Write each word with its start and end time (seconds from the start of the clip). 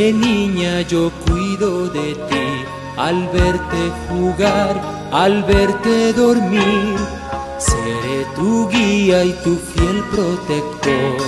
Niña, 0.00 0.80
yo 0.80 1.12
cuido 1.26 1.88
de 1.88 2.14
ti. 2.14 2.64
Al 2.96 3.28
verte 3.28 3.92
jugar, 4.08 4.80
al 5.12 5.44
verte 5.44 6.12
dormir, 6.14 6.96
seré 7.58 8.24
tu 8.34 8.66
guía 8.68 9.24
y 9.24 9.32
tu 9.44 9.56
fiel 9.56 10.02
protector. 10.10 11.20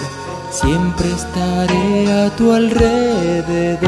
Siempre 0.50 1.12
estaré 1.12 2.10
a 2.24 2.30
tu 2.34 2.50
alrededor. 2.50 3.82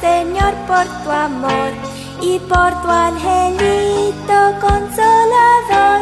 Señor, 0.00 0.54
por 0.66 0.84
tu 1.02 1.10
amor 1.10 1.70
y 2.20 2.38
por 2.40 2.70
tu 2.82 2.88
angelito 2.88 4.38
consolador 4.60 6.00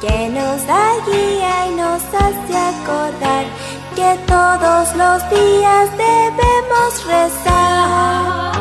que 0.00 0.28
nos 0.28 0.66
da 0.66 0.86
guía 1.06 1.66
y 1.68 1.74
nos 1.74 2.02
hace 2.22 2.56
acordar 2.56 3.44
que 3.96 4.18
todos 4.26 4.94
los 4.96 5.30
días 5.30 5.90
debemos 5.96 7.06
rezar. 7.06 8.59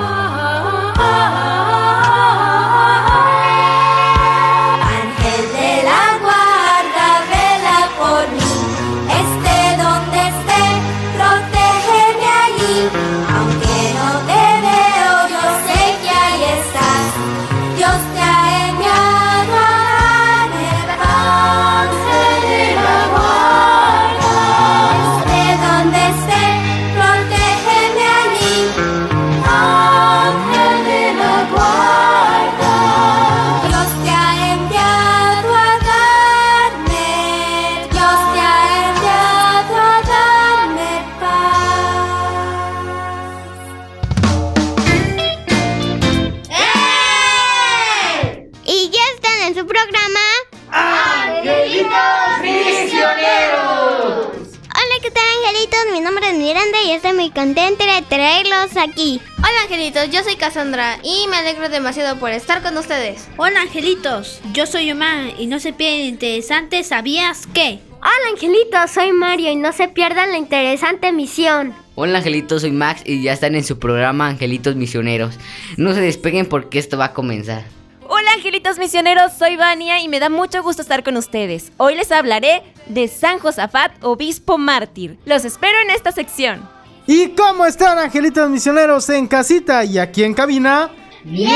Aquí. 58.79 59.21
Hola 59.37 59.63
angelitos, 59.63 60.09
yo 60.09 60.23
soy 60.23 60.35
Cassandra 60.35 60.99
y 61.03 61.27
me 61.29 61.37
alegro 61.37 61.69
demasiado 61.69 62.19
por 62.19 62.31
estar 62.31 62.61
con 62.61 62.77
ustedes. 62.77 63.27
Hola 63.37 63.61
angelitos, 63.61 64.39
yo 64.53 64.65
soy 64.65 64.91
Omar 64.91 65.33
y 65.37 65.47
no 65.47 65.59
se 65.59 65.73
pierden 65.73 66.07
interesante, 66.07 66.83
¿sabías 66.83 67.47
qué? 67.53 67.79
Hola, 68.01 68.31
angelitos. 68.31 68.91
Soy 68.91 69.11
Mario 69.11 69.51
y 69.51 69.57
no 69.57 69.73
se 69.73 69.89
pierdan 69.89 70.31
la 70.31 70.37
interesante 70.37 71.11
misión. 71.11 71.75
Hola 71.95 72.19
angelitos, 72.19 72.61
soy 72.61 72.71
Max 72.71 73.01
y 73.05 73.21
ya 73.23 73.33
están 73.33 73.55
en 73.55 73.65
su 73.65 73.77
programa 73.77 74.29
Angelitos 74.29 74.77
Misioneros. 74.77 75.35
No 75.75 75.93
se 75.93 75.99
despeguen 75.99 76.45
porque 76.45 76.79
esto 76.79 76.97
va 76.97 77.05
a 77.05 77.13
comenzar. 77.13 77.65
Hola 78.07 78.31
angelitos 78.33 78.79
misioneros, 78.79 79.33
soy 79.37 79.57
Vania 79.57 79.99
y 79.99 80.07
me 80.07 80.21
da 80.21 80.29
mucho 80.29 80.63
gusto 80.63 80.81
estar 80.81 81.03
con 81.03 81.17
ustedes. 81.17 81.73
Hoy 81.75 81.95
les 81.95 82.09
hablaré 82.13 82.63
de 82.87 83.09
San 83.09 83.37
Josafat, 83.39 83.91
obispo 84.01 84.57
mártir. 84.57 85.19
Los 85.25 85.43
espero 85.43 85.77
en 85.81 85.89
esta 85.89 86.13
sección. 86.13 86.67
¿Y 87.11 87.29
cómo 87.29 87.65
están, 87.65 87.97
angelitos 87.97 88.47
misioneros 88.51 89.09
en 89.09 89.25
casita 89.25 89.83
y 89.83 89.97
aquí 89.97 90.23
en 90.23 90.35
cabina? 90.35 90.91
¡Bien! 91.23 91.49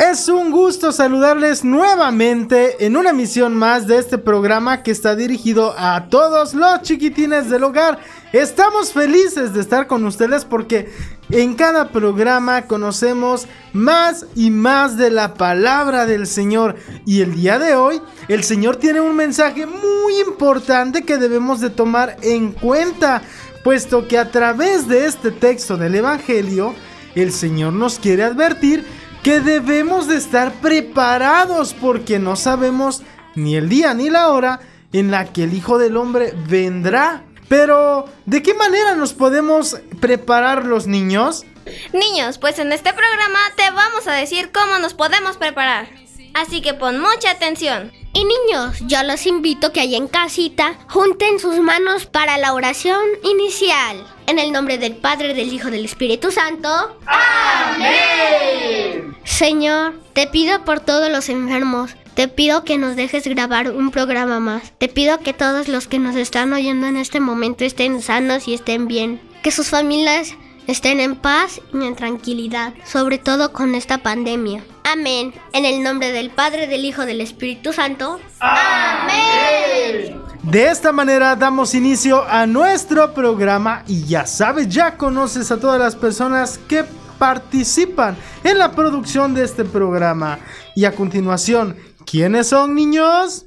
Es 0.00 0.28
un 0.28 0.50
gusto 0.50 0.90
saludarles 0.90 1.62
nuevamente 1.62 2.84
en 2.84 2.96
una 2.96 3.10
emisión 3.10 3.54
más 3.54 3.86
de 3.86 3.98
este 3.98 4.18
programa 4.18 4.82
que 4.82 4.90
está 4.90 5.14
dirigido 5.14 5.76
a 5.78 6.08
todos 6.08 6.54
los 6.54 6.82
chiquitines 6.82 7.50
del 7.50 7.62
hogar. 7.62 8.00
Estamos 8.32 8.92
felices 8.92 9.54
de 9.54 9.60
estar 9.60 9.86
con 9.86 10.04
ustedes 10.04 10.44
porque 10.44 10.90
en 11.30 11.54
cada 11.54 11.90
programa 11.90 12.62
conocemos 12.62 13.46
más 13.72 14.26
y 14.34 14.50
más 14.50 14.96
de 14.96 15.10
la 15.10 15.34
palabra 15.34 16.06
del 16.06 16.26
Señor. 16.26 16.76
Y 17.04 17.20
el 17.20 17.34
día 17.34 17.58
de 17.58 17.74
hoy 17.74 18.00
el 18.28 18.44
Señor 18.44 18.76
tiene 18.76 19.00
un 19.00 19.16
mensaje 19.16 19.66
muy 19.66 20.20
importante 20.20 21.02
que 21.02 21.18
debemos 21.18 21.60
de 21.60 21.70
tomar 21.70 22.16
en 22.22 22.52
cuenta, 22.52 23.22
puesto 23.68 24.08
que 24.08 24.16
a 24.16 24.30
través 24.30 24.88
de 24.88 25.04
este 25.04 25.30
texto 25.30 25.76
del 25.76 25.94
Evangelio, 25.94 26.74
el 27.14 27.34
Señor 27.34 27.74
nos 27.74 27.98
quiere 27.98 28.24
advertir 28.24 28.82
que 29.22 29.40
debemos 29.40 30.08
de 30.08 30.16
estar 30.16 30.54
preparados 30.62 31.74
porque 31.74 32.18
no 32.18 32.34
sabemos 32.34 33.02
ni 33.34 33.56
el 33.56 33.68
día 33.68 33.92
ni 33.92 34.08
la 34.08 34.30
hora 34.30 34.60
en 34.94 35.10
la 35.10 35.34
que 35.34 35.44
el 35.44 35.52
Hijo 35.52 35.76
del 35.76 35.98
Hombre 35.98 36.32
vendrá. 36.48 37.24
Pero, 37.50 38.06
¿de 38.24 38.42
qué 38.42 38.54
manera 38.54 38.94
nos 38.94 39.12
podemos 39.12 39.76
preparar 40.00 40.64
los 40.64 40.86
niños? 40.86 41.44
Niños, 41.92 42.38
pues 42.38 42.58
en 42.58 42.72
este 42.72 42.94
programa 42.94 43.38
te 43.54 43.70
vamos 43.70 44.06
a 44.06 44.14
decir 44.14 44.50
cómo 44.50 44.78
nos 44.78 44.94
podemos 44.94 45.36
preparar. 45.36 46.07
Así 46.38 46.60
que 46.60 46.72
pon 46.72 47.00
mucha 47.00 47.32
atención. 47.32 47.90
Y 48.12 48.24
niños, 48.24 48.76
yo 48.86 49.02
los 49.02 49.26
invito 49.26 49.72
que 49.72 49.80
allá 49.80 49.96
en 49.96 50.06
casita 50.06 50.78
junten 50.88 51.40
sus 51.40 51.58
manos 51.58 52.06
para 52.06 52.38
la 52.38 52.54
oración 52.54 53.02
inicial. 53.24 54.06
En 54.28 54.38
el 54.38 54.52
nombre 54.52 54.78
del 54.78 54.94
Padre, 54.94 55.34
del 55.34 55.52
Hijo, 55.52 55.68
del 55.68 55.84
Espíritu 55.84 56.30
Santo. 56.30 56.96
¡Amén! 57.06 59.16
Señor, 59.24 59.94
te 60.12 60.28
pido 60.28 60.64
por 60.64 60.78
todos 60.78 61.10
los 61.10 61.28
enfermos. 61.28 61.96
Te 62.14 62.28
pido 62.28 62.62
que 62.62 62.78
nos 62.78 62.94
dejes 62.94 63.26
grabar 63.26 63.72
un 63.72 63.90
programa 63.90 64.38
más. 64.38 64.72
Te 64.78 64.86
pido 64.86 65.18
que 65.18 65.32
todos 65.32 65.66
los 65.66 65.88
que 65.88 65.98
nos 65.98 66.14
están 66.14 66.52
oyendo 66.52 66.86
en 66.86 66.98
este 66.98 67.18
momento 67.18 67.64
estén 67.64 68.00
sanos 68.00 68.46
y 68.46 68.54
estén 68.54 68.86
bien. 68.86 69.20
Que 69.42 69.50
sus 69.50 69.70
familias 69.70 70.36
estén 70.68 71.00
en 71.00 71.16
paz 71.16 71.60
y 71.72 71.84
en 71.84 71.96
tranquilidad, 71.96 72.74
sobre 72.84 73.18
todo 73.18 73.52
con 73.52 73.74
esta 73.74 73.98
pandemia. 73.98 74.62
Amén. 74.84 75.34
En 75.52 75.64
el 75.64 75.82
nombre 75.82 76.12
del 76.12 76.30
Padre, 76.30 76.68
del 76.68 76.84
Hijo, 76.84 77.04
del 77.04 77.20
Espíritu 77.20 77.72
Santo. 77.72 78.20
¡Amén! 78.38 80.20
De 80.42 80.70
esta 80.70 80.92
manera 80.92 81.34
damos 81.34 81.74
inicio 81.74 82.22
a 82.22 82.46
nuestro 82.46 83.12
programa 83.12 83.82
y 83.86 84.04
ya 84.04 84.26
sabes, 84.26 84.68
ya 84.68 84.96
conoces 84.96 85.50
a 85.50 85.58
todas 85.58 85.80
las 85.80 85.96
personas 85.96 86.58
que 86.68 86.84
participan 87.18 88.16
en 88.44 88.58
la 88.58 88.72
producción 88.72 89.34
de 89.34 89.44
este 89.44 89.64
programa. 89.64 90.38
Y 90.76 90.84
a 90.84 90.94
continuación, 90.94 91.76
¿quiénes 92.06 92.48
son 92.48 92.74
niños? 92.74 93.46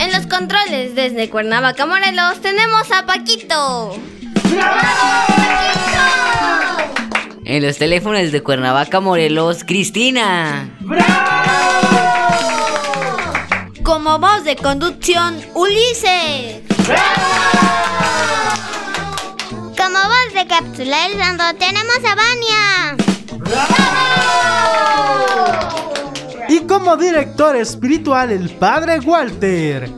En 0.00 0.12
los 0.12 0.26
controles 0.26 0.94
desde 0.94 1.28
Cuernavaca, 1.28 1.84
Morelos, 1.84 2.40
tenemos 2.40 2.90
a 2.90 3.04
Paquito. 3.04 3.94
En 7.44 7.62
los 7.62 7.76
teléfonos 7.76 8.32
de 8.32 8.42
Cuernavaca, 8.42 9.00
Morelos, 9.00 9.62
Cristina. 9.62 10.70
Como 13.82 14.18
voz 14.18 14.44
de 14.44 14.56
conducción, 14.56 15.38
Ulises. 15.52 16.62
Como 19.76 19.98
voz 20.08 20.32
de 20.32 20.46
santo 21.18 21.44
tenemos 21.58 21.98
a 22.06 22.14
Vania. 22.14 22.96
Y 26.50 26.62
como 26.66 26.96
director 26.96 27.54
espiritual, 27.54 28.32
el 28.32 28.50
padre 28.50 28.98
Walter. 28.98 29.88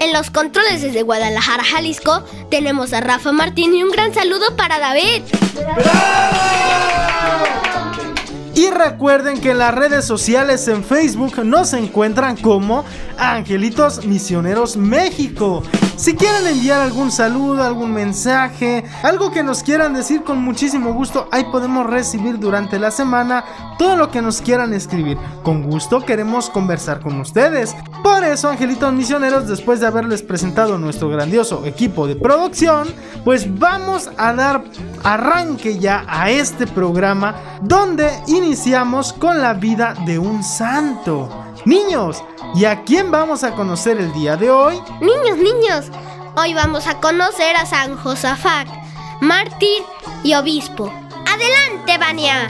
En 0.00 0.12
los 0.12 0.30
controles 0.30 0.82
desde 0.82 1.02
Guadalajara, 1.02 1.64
Jalisco, 1.64 2.22
tenemos 2.50 2.92
a 2.92 3.00
Rafa 3.00 3.32
Martín 3.32 3.74
y 3.74 3.82
un 3.82 3.90
gran 3.90 4.12
saludo 4.12 4.54
para 4.54 4.78
David. 4.78 5.22
Y 8.54 8.68
recuerden 8.68 9.40
que 9.40 9.52
en 9.52 9.58
las 9.60 9.74
redes 9.74 10.04
sociales 10.04 10.68
en 10.68 10.84
Facebook 10.84 11.42
nos 11.42 11.72
encuentran 11.72 12.36
como 12.36 12.84
Angelitos 13.18 14.06
Misioneros 14.06 14.76
México. 14.76 15.62
Si 15.96 16.14
quieren 16.14 16.46
enviar 16.46 16.80
algún 16.80 17.10
saludo, 17.10 17.64
algún 17.64 17.92
mensaje, 17.92 18.84
algo 19.02 19.32
que 19.32 19.42
nos 19.42 19.64
quieran 19.64 19.94
decir 19.94 20.22
con 20.22 20.38
muchísimo 20.38 20.92
gusto, 20.92 21.28
ahí 21.32 21.44
podemos 21.50 21.86
recibir 21.86 22.38
durante 22.38 22.78
la 22.78 22.92
semana 22.92 23.44
todo 23.78 23.96
lo 23.96 24.08
que 24.10 24.22
nos 24.22 24.40
quieran 24.40 24.72
escribir. 24.72 25.18
Con 25.42 25.64
gusto 25.64 26.04
queremos 26.06 26.50
conversar 26.50 27.00
con 27.00 27.20
ustedes. 27.20 27.74
Por 28.04 28.22
eso, 28.22 28.48
Angelitos 28.48 28.92
Misioneros, 28.92 29.48
después 29.48 29.80
de 29.80 29.88
haberles 29.88 30.22
presentado 30.22 30.78
nuestro 30.78 31.08
grandioso 31.08 31.64
equipo 31.66 32.06
de 32.06 32.14
producción, 32.14 32.86
pues 33.24 33.58
vamos 33.58 34.08
a 34.16 34.32
dar 34.32 34.62
arranque 35.02 35.78
ya 35.80 36.04
a 36.08 36.30
este 36.30 36.68
programa 36.68 37.34
donde 37.60 38.08
iniciamos 38.28 39.12
con 39.12 39.40
la 39.40 39.54
vida 39.54 39.94
de 40.06 40.20
un 40.20 40.44
santo. 40.44 41.47
Niños, 41.64 42.22
¿y 42.54 42.64
a 42.64 42.82
quién 42.84 43.10
vamos 43.10 43.44
a 43.44 43.54
conocer 43.54 43.98
el 43.98 44.12
día 44.12 44.36
de 44.36 44.50
hoy? 44.50 44.80
Niños, 45.00 45.38
niños, 45.38 45.90
hoy 46.36 46.54
vamos 46.54 46.86
a 46.86 47.00
conocer 47.00 47.56
a 47.56 47.66
San 47.66 47.96
Josafat, 47.96 48.68
mártir 49.20 49.82
y 50.22 50.34
obispo. 50.34 50.92
Adelante, 51.26 51.98
Vania. 51.98 52.48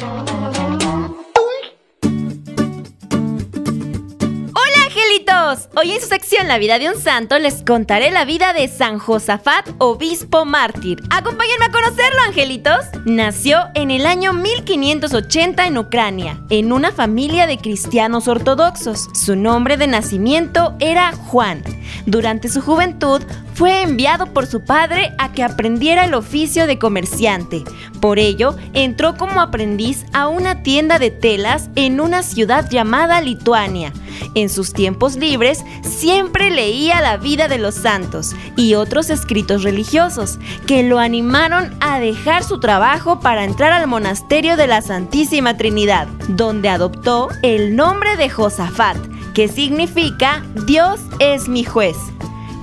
Hoy 5.77 5.93
en 5.93 6.01
su 6.01 6.09
sección 6.09 6.47
La 6.47 6.59
vida 6.59 6.79
de 6.79 6.91
un 6.91 7.01
santo 7.01 7.39
les 7.39 7.63
contaré 7.63 8.11
la 8.11 8.27
vida 8.27 8.53
de 8.53 8.69
San 8.69 8.99
Josafat, 8.99 9.67
obispo 9.79 10.45
mártir. 10.45 10.99
Acompáñenme 11.11 11.65
a 11.65 11.71
conocerlo, 11.71 12.21
angelitos. 12.27 12.85
Nació 13.07 13.61
en 13.75 13.91
el 13.91 14.05
año 14.05 14.35
1580 14.35 15.67
en 15.67 15.79
Ucrania, 15.79 16.39
en 16.51 16.73
una 16.73 16.93
familia 16.93 17.47
de 17.47 17.57
cristianos 17.57 18.29
ortodoxos. 18.29 19.09
Su 19.15 19.37
nombre 19.37 19.79
de 19.79 19.87
nacimiento 19.87 20.75
era 20.81 21.13
Juan. 21.13 21.63
Durante 22.05 22.51
su 22.51 22.61
juventud 22.61 23.23
fue 23.59 23.83
enviado 23.83 24.33
por 24.33 24.47
su 24.47 24.61
padre 24.61 25.17
a 25.19 25.33
que 25.33 25.43
aprendiera 25.43 26.05
el 26.05 26.15
oficio 26.15 26.69
de 26.69 26.79
comerciante. 26.79 27.65
Por 28.01 28.21
ello, 28.21 28.55
entró 28.73 29.17
como 29.17 29.41
aprendiz 29.41 30.07
a 30.13 30.29
una 30.29 30.63
tienda 30.63 31.01
de 31.01 31.11
telas 31.11 31.69
en 31.75 32.01
una 32.01 32.23
ciudad 32.23 32.71
llamada 32.71 33.21
Lituania. 33.21 33.93
En 34.37 34.49
sus 34.49 34.73
tiempos 34.73 35.17
libres 35.17 35.65
siempre 35.83 36.53
leía 36.53 37.01
la 37.01 37.17
vida 37.17 37.49
de 37.49 37.59
los 37.59 37.75
santos 37.75 38.37
y 38.55 38.75
otros 38.75 39.11
escritos 39.11 39.65
religiosos 39.65 40.39
que 40.69 40.85
lo 40.85 41.01
animaron 41.01 41.77
a 41.81 41.99
dejar 41.99 42.45
su 42.45 42.61
trabajo 42.61 43.19
para 43.19 43.43
entrar 43.43 43.73
al 43.73 43.89
monasterio 43.89 44.57
de 44.57 44.69
la 44.69 44.83
Santísima 44.83 45.57
Trinidad, 45.57 46.07
donde 46.29 46.69
adoptó 46.69 47.29
el 47.43 47.75
nombre 47.75 48.17
de 48.17 48.31
Josafat, 48.31 48.99
que 49.35 49.49
significa 49.49 50.45
Dios 50.65 51.01
es 51.19 51.49
mi 51.49 51.65
juez. 51.65 51.97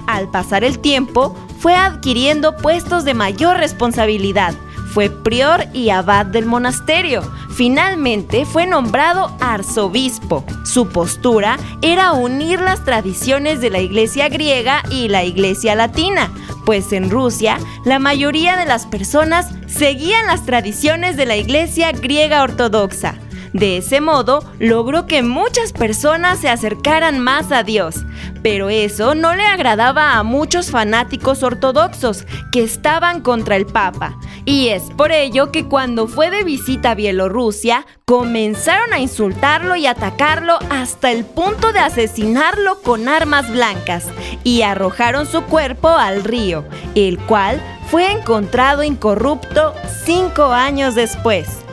Al 0.07 0.29
pasar 0.29 0.63
el 0.63 0.79
tiempo, 0.79 1.35
fue 1.59 1.75
adquiriendo 1.75 2.55
puestos 2.57 3.05
de 3.05 3.13
mayor 3.13 3.57
responsabilidad. 3.57 4.53
Fue 4.93 5.09
prior 5.09 5.65
y 5.73 5.89
abad 5.89 6.25
del 6.25 6.45
monasterio. 6.45 7.21
Finalmente 7.49 8.45
fue 8.45 8.65
nombrado 8.65 9.35
arzobispo. 9.41 10.45
Su 10.63 10.87
postura 10.87 11.57
era 11.81 12.13
unir 12.13 12.61
las 12.61 12.85
tradiciones 12.85 13.59
de 13.61 13.71
la 13.71 13.79
iglesia 13.79 14.29
griega 14.29 14.83
y 14.89 15.09
la 15.09 15.23
iglesia 15.23 15.75
latina, 15.75 16.31
pues 16.65 16.93
en 16.93 17.09
Rusia 17.09 17.57
la 17.83 17.99
mayoría 17.99 18.55
de 18.55 18.65
las 18.65 18.85
personas 18.85 19.49
seguían 19.67 20.27
las 20.27 20.45
tradiciones 20.45 21.17
de 21.17 21.25
la 21.25 21.35
iglesia 21.35 21.91
griega 21.91 22.43
ortodoxa. 22.43 23.15
De 23.55 23.77
ese 23.77 24.01
modo, 24.01 24.43
logró 24.59 25.07
que 25.07 25.23
muchas 25.23 25.71
personas 25.71 26.39
se 26.39 26.49
acercaran 26.49 27.19
más 27.19 27.53
a 27.53 27.63
Dios. 27.63 27.95
Pero 28.43 28.69
eso 28.69 29.15
no 29.15 29.33
le 29.33 29.43
agradaba 29.43 30.17
a 30.17 30.23
muchos 30.23 30.71
fanáticos 30.71 31.41
ortodoxos 31.41 32.25
que 32.51 32.63
estaban 32.63 33.21
contra 33.21 33.55
el 33.55 33.65
Papa. 33.65 34.17
Y 34.43 34.67
es 34.67 34.83
por 34.97 35.13
ello 35.13 35.53
que 35.53 35.69
cuando 35.69 36.09
fue 36.09 36.31
de 36.31 36.43
visita 36.43 36.91
a 36.91 36.95
Bielorrusia, 36.95 37.85
comenzaron 38.03 38.91
a 38.91 38.99
insultarlo 38.99 39.77
y 39.77 39.87
atacarlo 39.87 40.59
hasta 40.69 41.13
el 41.13 41.23
punto 41.23 41.71
de 41.71 41.79
asesinarlo 41.79 42.81
con 42.81 43.07
armas 43.07 43.49
blancas 43.49 44.07
y 44.43 44.63
arrojaron 44.63 45.27
su 45.27 45.43
cuerpo 45.43 45.87
al 45.87 46.25
río, 46.25 46.65
el 46.93 47.17
cual 47.19 47.61
fue 47.89 48.11
encontrado 48.11 48.83
incorrupto 48.83 49.73
cinco 50.03 50.51
años 50.51 50.93
después. 50.93 51.64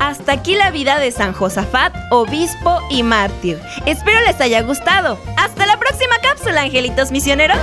Hasta 0.00 0.32
aquí 0.32 0.54
la 0.54 0.70
vida 0.70 0.98
de 0.98 1.12
San 1.12 1.34
Josafat, 1.34 1.94
obispo 2.10 2.80
y 2.88 3.02
mártir. 3.02 3.58
Espero 3.84 4.18
les 4.26 4.40
haya 4.40 4.62
gustado. 4.62 5.18
Hasta 5.36 5.66
la 5.66 5.78
próxima 5.78 6.16
cápsula, 6.22 6.62
angelitos 6.62 7.12
misioneros. 7.12 7.58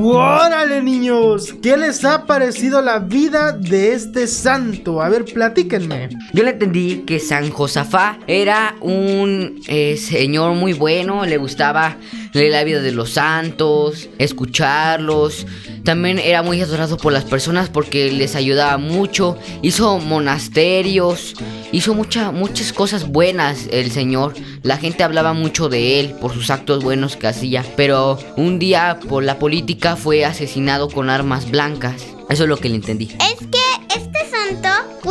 ¡Órale, 0.00 0.80
niños! 0.80 1.52
¿Qué 1.60 1.76
les 1.76 2.04
ha 2.04 2.24
parecido 2.24 2.80
la 2.80 3.00
vida 3.00 3.50
de 3.50 3.92
este 3.92 4.28
santo? 4.28 5.02
A 5.02 5.08
ver, 5.08 5.24
platíquenme. 5.24 6.10
Yo 6.32 6.44
le 6.44 6.50
entendí 6.50 6.98
que 6.98 7.18
San 7.18 7.50
Josafá 7.50 8.20
era 8.28 8.76
un 8.80 9.60
eh, 9.66 9.96
señor 9.96 10.54
muy 10.54 10.72
bueno, 10.72 11.24
le 11.26 11.36
gustaba 11.36 11.96
leer 12.32 12.52
la 12.52 12.64
vida 12.64 12.80
de 12.80 12.92
los 12.92 13.10
santos, 13.10 14.08
escucharlos. 14.18 15.46
También 15.84 16.18
era 16.18 16.42
muy 16.42 16.60
adorado 16.60 16.96
por 16.96 17.12
las 17.12 17.24
personas 17.24 17.68
porque 17.68 18.10
les 18.12 18.34
ayudaba 18.34 18.78
mucho. 18.78 19.38
Hizo 19.62 19.98
monasterios, 19.98 21.34
hizo 21.72 21.94
mucha, 21.94 22.30
muchas 22.30 22.72
cosas 22.72 23.08
buenas 23.08 23.68
el 23.70 23.90
señor. 23.90 24.34
La 24.62 24.76
gente 24.76 25.02
hablaba 25.02 25.32
mucho 25.32 25.68
de 25.68 26.00
él 26.00 26.14
por 26.20 26.32
sus 26.32 26.50
actos 26.50 26.82
buenos 26.82 27.16
que 27.16 27.28
hacía. 27.28 27.64
Pero 27.76 28.18
un 28.36 28.58
día 28.58 28.98
por 29.08 29.22
la 29.24 29.38
política 29.38 29.96
fue 29.96 30.24
asesinado 30.24 30.88
con 30.88 31.10
armas 31.10 31.50
blancas. 31.50 32.06
Eso 32.28 32.42
es 32.42 32.48
lo 32.48 32.58
que 32.58 32.68
le 32.68 32.74
entendí. 32.76 33.16
Es 33.20 33.46
que 33.46 33.57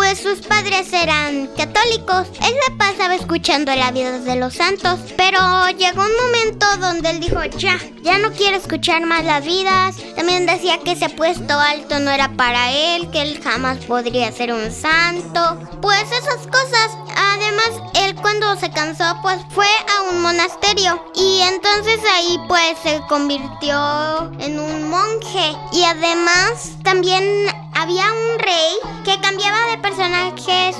pues 0.08 0.20
sus 0.20 0.40
padres 0.48 0.94
eran 0.94 1.48
católicos. 1.58 2.28
Él 2.42 2.54
se 2.66 2.72
pasaba 2.78 3.16
escuchando 3.16 3.76
la 3.76 3.92
vida 3.92 4.20
de 4.20 4.38
los 4.38 4.54
santos. 4.54 5.02
Pero 5.18 5.38
llegó 5.78 6.02
un 6.02 6.16
momento 6.26 6.66
donde 6.80 7.10
él 7.10 7.20
dijo, 7.20 7.44
ya, 7.58 7.78
ya 8.04 8.18
no 8.18 8.32
quiero 8.32 8.56
escuchar 8.56 9.06
más 9.06 9.26
las 9.26 9.44
vidas. 9.44 9.98
También 10.16 10.46
decía 10.46 10.80
que 10.80 10.94
ese 10.94 11.10
puesto 11.10 11.60
alto 11.60 12.00
no 12.00 12.10
era 12.10 12.30
para 12.38 12.72
él, 12.72 13.12
que 13.12 13.22
él 13.22 13.42
jamás 13.44 13.80
podría 13.80 14.32
ser 14.32 14.54
un 14.54 14.72
santo. 14.72 15.60
Pues 15.82 16.04
esas 16.04 16.48
cosas. 16.48 16.98
Además, 17.18 17.92
él 17.96 18.16
cuando 18.16 18.56
se 18.56 18.70
cansó, 18.70 19.04
pues 19.22 19.40
fue 19.50 19.68
a 19.68 20.10
un 20.10 20.22
monasterio. 20.22 21.04
Y 21.16 21.42
entonces 21.42 22.00
ahí 22.16 22.40
pues 22.48 22.78
se 22.82 23.02
convirtió 23.10 24.32
en 24.40 24.58
un 24.58 24.90
monje. 24.90 25.54
Y 25.74 25.84
además 25.84 26.78
también 26.84 27.24
había 27.78 28.12
un 28.12 28.40
rey 28.40 28.74
que 29.06 29.22
cambiaba 29.22 29.68
de 29.68 29.78
personajes. 29.78 30.78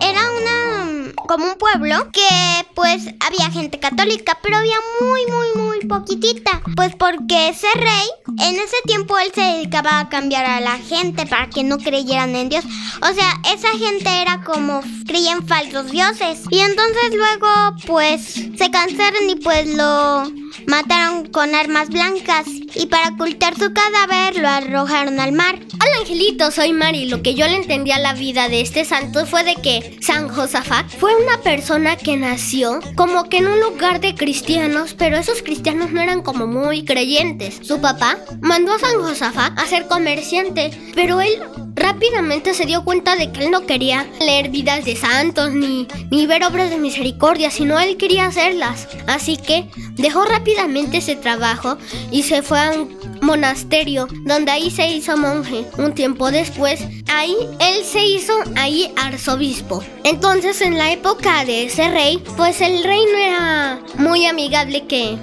Era 0.00 0.30
una 0.30 0.71
como 1.14 1.46
un 1.46 1.54
pueblo 1.56 2.10
que 2.12 2.66
pues 2.74 3.06
había 3.20 3.50
gente 3.50 3.78
católica, 3.78 4.38
pero 4.42 4.56
había 4.56 4.76
muy, 5.00 5.20
muy, 5.26 5.62
muy 5.62 5.80
poquitita. 5.86 6.62
Pues 6.76 6.94
porque 6.96 7.48
ese 7.48 7.68
rey, 7.74 8.08
en 8.38 8.56
ese 8.56 8.76
tiempo 8.84 9.18
él 9.18 9.32
se 9.34 9.40
dedicaba 9.40 10.00
a 10.00 10.08
cambiar 10.08 10.44
a 10.44 10.60
la 10.60 10.78
gente 10.78 11.26
para 11.26 11.48
que 11.48 11.64
no 11.64 11.78
creyeran 11.78 12.34
en 12.36 12.48
Dios. 12.48 12.64
O 13.02 13.14
sea, 13.14 13.40
esa 13.52 13.70
gente 13.70 14.22
era 14.22 14.42
como 14.42 14.80
creía 15.06 15.32
en 15.32 15.46
falsos 15.46 15.90
dioses. 15.90 16.40
Y 16.50 16.60
entonces 16.60 17.14
luego 17.14 17.76
pues 17.86 18.34
se 18.56 18.70
cansaron 18.70 19.28
y 19.28 19.36
pues 19.36 19.66
lo 19.74 20.30
mataron 20.66 21.26
con 21.26 21.54
armas 21.54 21.88
blancas. 21.88 22.46
Y 22.74 22.86
para 22.86 23.10
ocultar 23.10 23.56
su 23.58 23.72
cadáver 23.72 24.36
lo 24.36 24.48
arrojaron 24.48 25.20
al 25.20 25.32
mar. 25.32 25.58
Hola 25.74 26.00
Angelito, 26.00 26.50
soy 26.50 26.72
Mari. 26.72 27.06
Lo 27.06 27.22
que 27.22 27.34
yo 27.34 27.46
le 27.46 27.56
entendí 27.56 27.90
a 27.90 27.98
la 27.98 28.14
vida 28.14 28.48
de 28.48 28.60
este 28.60 28.84
santo 28.84 29.26
fue 29.26 29.44
de 29.44 29.56
que 29.56 29.98
San 30.00 30.28
Josafat 30.28 30.88
fue 31.02 31.16
una 31.16 31.36
persona 31.38 31.96
que 31.96 32.16
nació 32.16 32.78
como 32.94 33.28
que 33.28 33.38
en 33.38 33.48
un 33.48 33.58
lugar 33.58 34.00
de 34.00 34.14
cristianos, 34.14 34.94
pero 34.94 35.16
esos 35.16 35.42
cristianos 35.42 35.90
no 35.90 36.00
eran 36.00 36.22
como 36.22 36.46
muy 36.46 36.84
creyentes. 36.84 37.58
Su 37.60 37.80
papá 37.80 38.18
mandó 38.40 38.72
a 38.72 38.78
San 38.78 39.02
Josafat 39.02 39.58
a 39.58 39.66
ser 39.66 39.88
comerciante, 39.88 40.70
pero 40.94 41.20
él 41.20 41.42
rápidamente 41.74 42.54
se 42.54 42.66
dio 42.66 42.84
cuenta 42.84 43.16
de 43.16 43.32
que 43.32 43.44
él 43.44 43.50
no 43.50 43.66
quería 43.66 44.06
leer 44.20 44.50
vidas 44.50 44.84
de 44.84 44.94
santos 44.94 45.50
ni, 45.52 45.88
ni 46.12 46.28
ver 46.28 46.44
obras 46.44 46.70
de 46.70 46.78
misericordia, 46.78 47.50
sino 47.50 47.80
él 47.80 47.96
quería 47.96 48.26
hacerlas. 48.26 48.86
Así 49.08 49.36
que 49.36 49.68
dejó 49.96 50.24
rápidamente 50.24 50.98
ese 50.98 51.16
trabajo 51.16 51.78
y 52.12 52.22
se 52.22 52.42
fue 52.42 52.60
a 52.60 52.70
un 52.70 53.01
monasterio 53.22 54.08
donde 54.24 54.50
ahí 54.50 54.70
se 54.70 54.88
hizo 54.88 55.16
monje. 55.16 55.64
Un 55.78 55.94
tiempo 55.94 56.30
después, 56.30 56.80
ahí 57.08 57.34
él 57.60 57.84
se 57.84 58.04
hizo 58.04 58.34
ahí 58.56 58.92
arzobispo. 58.96 59.82
Entonces 60.04 60.60
en 60.60 60.76
la 60.76 60.92
época 60.92 61.44
de 61.44 61.64
ese 61.64 61.88
rey, 61.88 62.22
pues 62.36 62.60
el 62.60 62.84
rey 62.84 63.04
no 63.10 63.18
era 63.18 63.80
muy 63.94 64.26
amigable 64.26 64.86
que, 64.86 65.16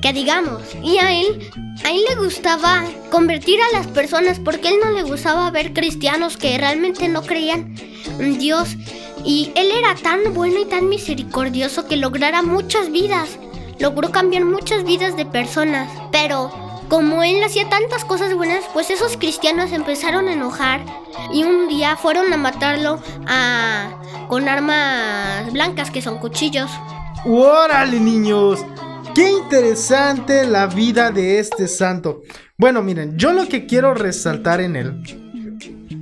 que 0.00 0.12
digamos. 0.12 0.62
Y 0.82 0.98
a 0.98 1.12
él, 1.18 1.50
a 1.84 1.90
él 1.90 2.00
le 2.08 2.16
gustaba 2.16 2.84
convertir 3.10 3.58
a 3.60 3.76
las 3.76 3.86
personas 3.88 4.38
porque 4.38 4.68
él 4.68 4.76
no 4.84 4.92
le 4.92 5.02
gustaba 5.02 5.50
ver 5.50 5.72
cristianos 5.72 6.36
que 6.36 6.58
realmente 6.58 7.08
no 7.08 7.22
creían 7.22 7.74
en 8.18 8.38
Dios. 8.38 8.76
Y 9.24 9.50
él 9.56 9.70
era 9.76 9.94
tan 9.94 10.34
bueno 10.34 10.60
y 10.60 10.66
tan 10.66 10.88
misericordioso 10.88 11.88
que 11.88 11.96
lograra 11.96 12.42
muchas 12.42 12.92
vidas. 12.92 13.38
Logró 13.78 14.10
cambiar 14.10 14.44
muchas 14.44 14.84
vidas 14.84 15.16
de 15.16 15.26
personas. 15.26 15.90
Pero 16.12 16.65
como 16.88 17.22
él 17.22 17.42
hacía 17.42 17.68
tantas 17.68 18.04
cosas 18.04 18.34
buenas, 18.34 18.64
pues 18.72 18.90
esos 18.90 19.16
cristianos 19.16 19.72
empezaron 19.72 20.28
a 20.28 20.32
enojar 20.32 20.84
y 21.32 21.42
un 21.42 21.68
día 21.68 21.96
fueron 21.96 22.32
a 22.32 22.36
matarlo 22.36 23.00
con 24.28 24.48
armas 24.48 25.52
blancas 25.52 25.90
que 25.90 26.02
son 26.02 26.18
cuchillos. 26.18 26.70
¡Órale, 27.24 27.98
niños! 27.98 28.64
¡Qué 29.14 29.30
interesante 29.30 30.46
la 30.46 30.66
vida 30.66 31.10
de 31.10 31.38
este 31.38 31.66
santo! 31.68 32.22
Bueno, 32.58 32.82
miren, 32.82 33.16
yo 33.16 33.32
lo 33.32 33.48
que 33.48 33.66
quiero 33.66 33.94
resaltar 33.94 34.60
en 34.60 34.76
él, 34.76 35.02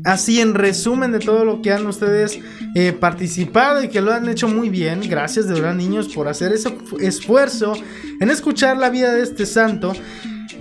así 0.04 0.40
en 0.40 0.54
resumen 0.54 1.12
de 1.12 1.18
todo 1.18 1.44
lo 1.44 1.62
que 1.62 1.72
han 1.72 1.86
ustedes 1.86 2.38
eh, 2.74 2.92
participado 2.92 3.82
y 3.82 3.88
que 3.88 4.00
lo 4.00 4.12
han 4.12 4.28
hecho 4.28 4.48
muy 4.48 4.68
bien, 4.68 5.00
gracias 5.08 5.48
de 5.48 5.54
verdad 5.54 5.74
niños 5.74 6.08
por 6.08 6.28
hacer 6.28 6.52
ese 6.52 6.76
esfuerzo 7.00 7.74
en 8.20 8.30
escuchar 8.30 8.76
la 8.76 8.90
vida 8.90 9.14
de 9.14 9.22
este 9.22 9.46
santo. 9.46 9.94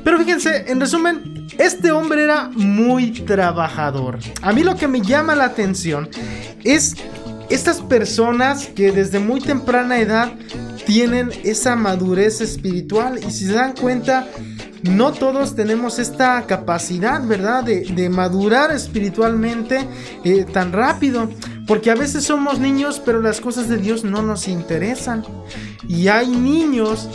Pero 0.04 0.18
fíjense, 0.18 0.66
en 0.72 0.80
resumen, 0.80 1.48
este 1.58 1.92
hombre 1.92 2.24
era 2.24 2.50
muy 2.54 3.12
trabajador. 3.12 4.20
A 4.42 4.52
mí 4.52 4.64
lo 4.64 4.76
que 4.76 4.88
me 4.88 5.02
llama 5.02 5.36
la 5.36 5.46
atención 5.46 6.10
es 6.64 6.96
estas 7.50 7.82
personas 7.82 8.68
que 8.68 8.92
desde 8.92 9.20
muy 9.20 9.40
temprana 9.40 10.00
edad 10.00 10.34
tienen 10.86 11.32
esa 11.44 11.76
madurez 11.76 12.42
espiritual 12.42 13.20
y 13.20 13.32
si 13.32 13.46
se 13.46 13.54
dan 13.54 13.74
cuenta, 13.74 14.28
no 14.84 15.14
todos 15.14 15.56
tenemos 15.56 16.00
esta 16.00 16.46
capacidad, 16.46 17.26
¿verdad? 17.26 17.64
De, 17.64 17.82
de 17.82 18.10
madurar 18.10 18.72
espiritualmente 18.72 19.88
eh, 20.24 20.46
tan 20.52 20.74
rápido. 20.74 21.30
Porque 21.66 21.90
a 21.92 21.96
veces 21.96 22.26
somos 22.26 22.60
niños, 22.60 23.02
pero 23.06 23.22
las 23.22 23.40
cosas 23.40 23.70
de 23.70 23.78
Dios 23.78 24.04
no 24.04 24.22
nos 24.22 24.50
interesan. 24.50 25.24
Y 25.88 26.10
hay 26.10 26.28
niños 26.28 27.08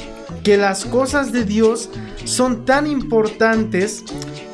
que 0.49 0.57
las 0.57 0.87
cosas 0.87 1.31
de 1.31 1.45
Dios 1.45 1.91
son 2.25 2.65
tan 2.65 2.87
importantes 2.87 4.03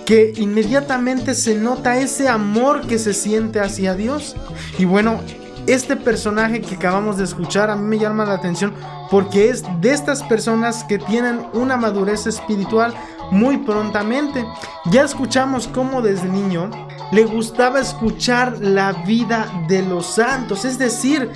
que 0.04 0.32
inmediatamente 0.38 1.36
se 1.36 1.54
nota 1.54 1.98
ese 1.98 2.28
amor 2.28 2.88
que 2.88 2.98
se 2.98 3.14
siente 3.14 3.60
hacia 3.60 3.94
Dios. 3.94 4.34
Y 4.76 4.86
bueno, 4.86 5.20
este 5.68 5.94
personaje 5.94 6.62
que 6.62 6.74
acabamos 6.74 7.16
de 7.18 7.22
escuchar 7.22 7.70
a 7.70 7.76
mí 7.76 7.86
me 7.86 8.00
llama 8.00 8.24
la 8.24 8.34
atención 8.34 8.74
porque 9.08 9.50
es 9.50 9.62
de 9.80 9.92
estas 9.92 10.24
personas 10.24 10.82
que 10.82 10.98
tienen 10.98 11.46
una 11.52 11.76
madurez 11.76 12.26
espiritual 12.26 12.92
muy 13.30 13.58
prontamente. 13.58 14.44
Ya 14.86 15.04
escuchamos 15.04 15.68
cómo 15.68 16.02
desde 16.02 16.28
niño 16.28 16.70
le 17.12 17.24
gustaba 17.24 17.78
escuchar 17.78 18.58
la 18.60 18.94
vida 19.06 19.46
de 19.68 19.82
los 19.82 20.06
santos, 20.06 20.64
es 20.64 20.76
decir, 20.76 21.30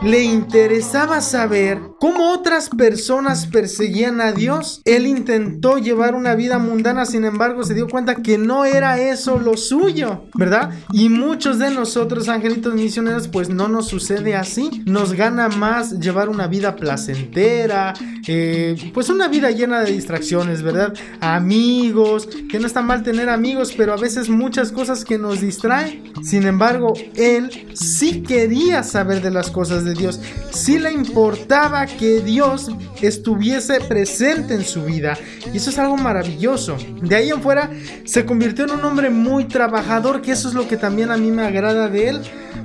le 0.00 0.22
interesaba 0.22 1.20
saber 1.20 1.89
cómo 2.00 2.32
otras 2.32 2.70
personas 2.70 3.46
perseguían 3.46 4.22
a 4.22 4.32
Dios. 4.32 4.80
Él 4.86 5.06
intentó 5.06 5.76
llevar 5.76 6.14
una 6.14 6.34
vida 6.34 6.58
mundana, 6.58 7.04
sin 7.04 7.26
embargo 7.26 7.62
se 7.62 7.74
dio 7.74 7.88
cuenta 7.88 8.16
que 8.16 8.38
no 8.38 8.64
era 8.64 8.98
eso 8.98 9.38
lo 9.38 9.58
suyo, 9.58 10.24
¿verdad? 10.34 10.70
Y 10.94 11.10
muchos 11.10 11.58
de 11.58 11.70
nosotros, 11.70 12.30
angelitos 12.30 12.72
misioneros, 12.74 13.28
pues 13.28 13.50
no 13.50 13.68
nos 13.68 13.88
sucede 13.88 14.34
así. 14.34 14.82
Nos 14.86 15.12
gana 15.12 15.48
más 15.48 16.00
llevar 16.00 16.30
una 16.30 16.46
vida 16.46 16.74
placentera, 16.74 17.92
eh, 18.26 18.76
pues 18.94 19.10
una 19.10 19.28
vida 19.28 19.50
llena 19.50 19.80
de 19.80 19.92
distracciones, 19.92 20.62
¿verdad? 20.62 20.94
Amigos, 21.20 22.30
que 22.50 22.58
no 22.58 22.66
está 22.66 22.80
mal 22.80 23.02
tener 23.02 23.28
amigos, 23.28 23.74
pero 23.76 23.92
a 23.92 23.96
veces 23.96 24.30
muchas 24.30 24.72
cosas 24.72 25.04
que 25.04 25.18
nos 25.18 25.42
distraen. 25.42 26.14
Sin 26.22 26.46
embargo, 26.46 26.94
él 27.14 27.50
sí 27.74 28.22
quería 28.22 28.82
saber 28.84 29.20
de 29.20 29.30
las 29.30 29.50
cosas 29.50 29.84
de 29.84 29.92
Dios. 29.92 30.18
Sí 30.50 30.78
le 30.78 30.92
importaba 30.92 31.89
que 31.98 32.20
Dios 32.20 32.70
estuviese 33.00 33.80
presente 33.80 34.54
en 34.54 34.64
su 34.64 34.84
vida. 34.84 35.16
Y 35.52 35.56
eso 35.56 35.70
es 35.70 35.78
algo 35.78 35.96
maravilloso. 35.96 36.76
De 37.02 37.16
ahí 37.16 37.30
en 37.30 37.42
fuera 37.42 37.70
se 38.04 38.24
convirtió 38.24 38.64
en 38.64 38.72
un 38.72 38.84
hombre 38.84 39.10
muy 39.10 39.44
trabajador, 39.44 40.22
que 40.22 40.32
eso 40.32 40.48
es 40.48 40.54
lo 40.54 40.68
que 40.68 40.76
también 40.76 41.10
a 41.10 41.16
mí 41.16 41.30
me 41.30 41.42
agrada 41.42 41.88
de 41.88 42.08
él. 42.08 42.20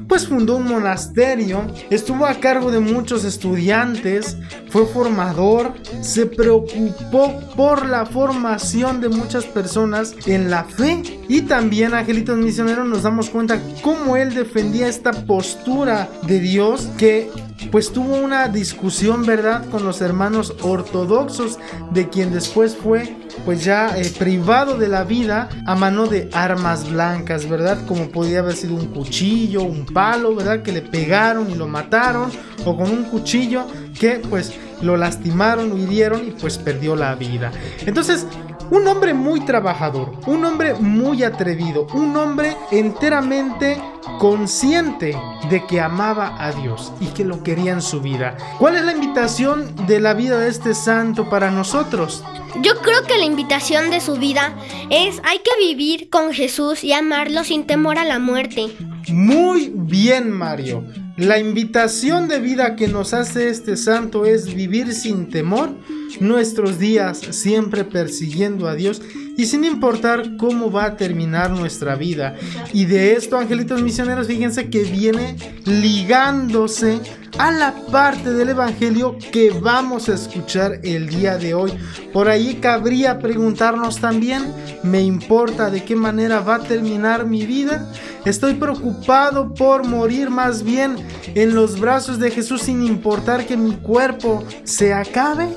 Pues 0.08 0.28
fundó 0.28 0.58
un 0.58 0.66
monasterio, 0.66 1.66
estuvo 1.90 2.28
a 2.28 2.36
cargo 2.36 2.70
de 2.70 2.80
muchos 2.80 3.26
estudiantes, 3.26 4.38
fue 4.70 4.86
formador, 4.86 5.74
se 6.02 6.28
preocupó 6.28 7.40
por 7.56 7.88
la 7.88 8.06
formación 8.06 9.02
de 9.02 9.10
muchas 9.10 9.46
personas 9.46 10.14
en 10.28 10.52
la 10.52 10.64
fe. 10.64 11.02
Y 11.28 11.42
también, 11.42 11.96
Angelitos 11.96 12.38
Misioneros, 12.38 12.88
nos 12.88 13.02
damos 13.02 13.32
cuenta 13.32 13.60
cómo 13.82 14.16
él 14.16 14.36
defendía 14.36 14.88
esta 14.88 15.12
postura 15.12 16.08
de 16.28 16.40
Dios 16.40 16.88
que 16.98 17.32
pues 17.72 17.92
tuvo 17.92 18.16
una 18.16 18.48
discusión, 18.48 19.26
¿verdad?, 19.26 19.70
con 19.70 19.84
los 19.84 20.02
hermanos 20.02 20.56
ortodoxos, 20.62 21.58
de 21.92 22.10
quien 22.10 22.32
después 22.32 22.76
fue, 22.76 23.16
pues 23.46 23.64
ya 23.64 23.98
eh, 23.98 24.12
privado 24.18 24.78
de 24.78 24.88
la 24.88 25.04
vida 25.04 25.50
a 25.66 25.76
mano 25.76 26.08
de 26.08 26.30
armas 26.34 26.90
blancas, 26.90 27.48
¿verdad? 27.50 27.86
Como 27.86 28.10
podía 28.10 28.40
haber 28.40 28.56
sido 28.56 28.76
un 28.76 28.88
cuchillo, 28.88 29.64
un 29.64 29.86
palo, 29.86 30.36
¿verdad? 30.36 30.62
Que 30.62 30.72
le 30.72 30.82
pegaron 30.82 31.50
y 31.50 31.56
lo 31.56 31.68
mataron, 31.68 32.32
o 32.66 32.76
con 32.78 32.90
un 32.90 33.04
cuchillo 33.06 33.66
que 34.00 34.22
pues 34.30 34.54
lo 34.82 34.98
lastimaron, 34.98 35.70
lo 35.70 35.78
hirieron 35.78 36.28
y 36.28 36.32
pues 36.32 36.58
perdió 36.58 36.96
la 36.96 37.16
vida. 37.16 37.52
Entonces, 37.86 38.26
un 38.72 38.88
hombre 38.88 39.14
muy 39.14 39.42
trabajador, 39.42 40.14
un 40.28 40.44
hombre 40.46 40.74
muy 40.76 41.24
atrevido, 41.24 41.88
un 41.94 42.16
hombre 42.16 42.56
enteramente 42.72 43.82
consciente 44.20 45.18
de 45.50 45.66
que 45.66 45.82
amaba 45.82 46.36
a 46.40 46.52
Dios 46.52 46.92
y 47.00 47.08
que 47.08 47.26
lo 47.26 47.44
quería 47.44 47.74
en 47.74 47.82
su 47.82 48.02
vida. 48.02 48.38
¿Cuál 48.60 48.76
es 48.76 48.84
la 48.84 48.94
invitación 48.94 49.88
de 49.88 50.00
la 50.00 50.14
vida 50.14 50.38
de 50.40 50.50
este 50.50 50.74
santo 50.74 51.30
para 51.30 51.52
nosotros? 51.52 52.24
Yo 52.62 52.82
creo 52.82 53.04
que 53.04 53.18
la 53.18 53.26
invitación 53.26 53.90
de 53.90 54.00
su 54.00 54.16
vida 54.16 54.56
es 54.90 55.22
hay 55.24 55.40
que 55.40 55.52
vivir 55.60 56.10
con 56.10 56.32
Jesús 56.32 56.84
y 56.84 56.94
amarlo 56.94 57.44
sin 57.44 57.68
temor 57.68 57.98
a 57.98 58.06
la 58.06 58.20
muerte. 58.20 58.68
Muy 59.10 59.72
bien, 59.74 60.32
Mario. 60.32 60.84
La 61.18 61.40
invitación 61.40 62.28
de 62.28 62.40
vida 62.40 62.76
que 62.76 62.90
nos 62.90 63.14
hace 63.14 63.48
este 63.48 63.78
santo 63.78 64.26
es 64.26 64.54
vivir 64.54 64.94
sin 64.94 65.30
temor 65.30 65.74
nuestros 66.20 66.78
días 66.78 67.20
siempre 67.32 67.86
persiguiendo 67.86 68.68
a 68.68 68.76
Dios 68.76 69.02
y 69.38 69.46
sin 69.46 69.64
importar 69.64 70.36
cómo 70.36 70.72
va 70.72 70.86
a 70.86 70.98
terminar 70.98 71.52
nuestra 71.52 71.96
vida. 71.96 72.36
Y 72.74 72.84
de 72.84 73.14
esto, 73.14 73.38
angelitos 73.38 73.82
misioneros, 73.82 74.28
fíjense 74.28 74.70
que 74.70 74.84
viene 74.84 75.38
ligándose 75.64 77.00
a 77.38 77.52
la 77.52 77.74
parte 77.92 78.32
del 78.32 78.50
Evangelio 78.50 79.18
que 79.32 79.52
vamos 79.52 80.08
a 80.08 80.14
escuchar 80.14 80.80
el 80.84 81.10
día 81.10 81.38
de 81.38 81.54
hoy. 81.54 81.74
Por 82.14 82.30
ahí 82.30 82.56
cabría 82.56 83.20
preguntarnos 83.20 84.00
también, 84.00 84.54
¿me 84.84 85.02
importa 85.02 85.70
de 85.70 85.84
qué 85.84 85.96
manera 85.96 86.40
va 86.40 86.56
a 86.56 86.64
terminar 86.64 87.26
mi 87.26 87.46
vida? 87.46 87.92
Estoy 88.24 88.54
preocupado 88.54 89.54
por 89.54 89.86
morir 89.86 90.30
más 90.30 90.64
bien 90.64 90.96
en 91.36 91.56
los 91.56 91.80
brazos 91.80 92.20
de 92.20 92.32
Jesús 92.32 92.64
sin 92.64 92.84
importar 92.84 93.46
que 93.46 93.58
mi 93.58 93.76
cuerpo 93.76 94.44
se 94.64 94.94
acabe. 94.94 95.48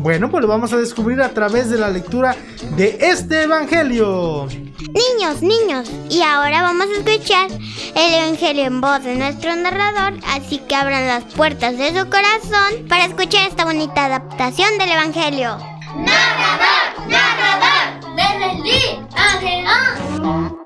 Bueno, 0.00 0.30
pues 0.30 0.42
lo 0.42 0.48
vamos 0.48 0.72
a 0.72 0.78
descubrir 0.78 1.20
a 1.20 1.30
través 1.30 1.70
de 1.70 1.78
la 1.78 1.90
lectura 1.90 2.34
de 2.76 2.98
este 3.00 3.42
Evangelio. 3.42 4.46
Niños, 4.78 5.40
niños, 5.40 5.90
y 6.10 6.20
ahora 6.20 6.60
vamos 6.60 6.86
a 6.88 7.00
escuchar 7.00 7.48
el 7.94 8.14
Evangelio 8.14 8.64
en 8.64 8.82
voz 8.82 9.02
de 9.02 9.14
nuestro 9.14 9.56
narrador, 9.56 10.20
así 10.26 10.58
que 10.58 10.74
abran 10.74 11.06
las 11.06 11.24
puertas 11.24 11.78
de 11.78 11.98
su 11.98 12.10
corazón 12.10 12.86
para 12.86 13.06
escuchar 13.06 13.48
esta 13.48 13.64
bonita 13.64 14.04
adaptación 14.04 14.76
del 14.76 14.90
Evangelio. 14.90 15.56
Narrador, 15.96 17.08
narrador, 17.08 18.16
Benelí, 18.16 19.00
Angelón. 19.14 20.58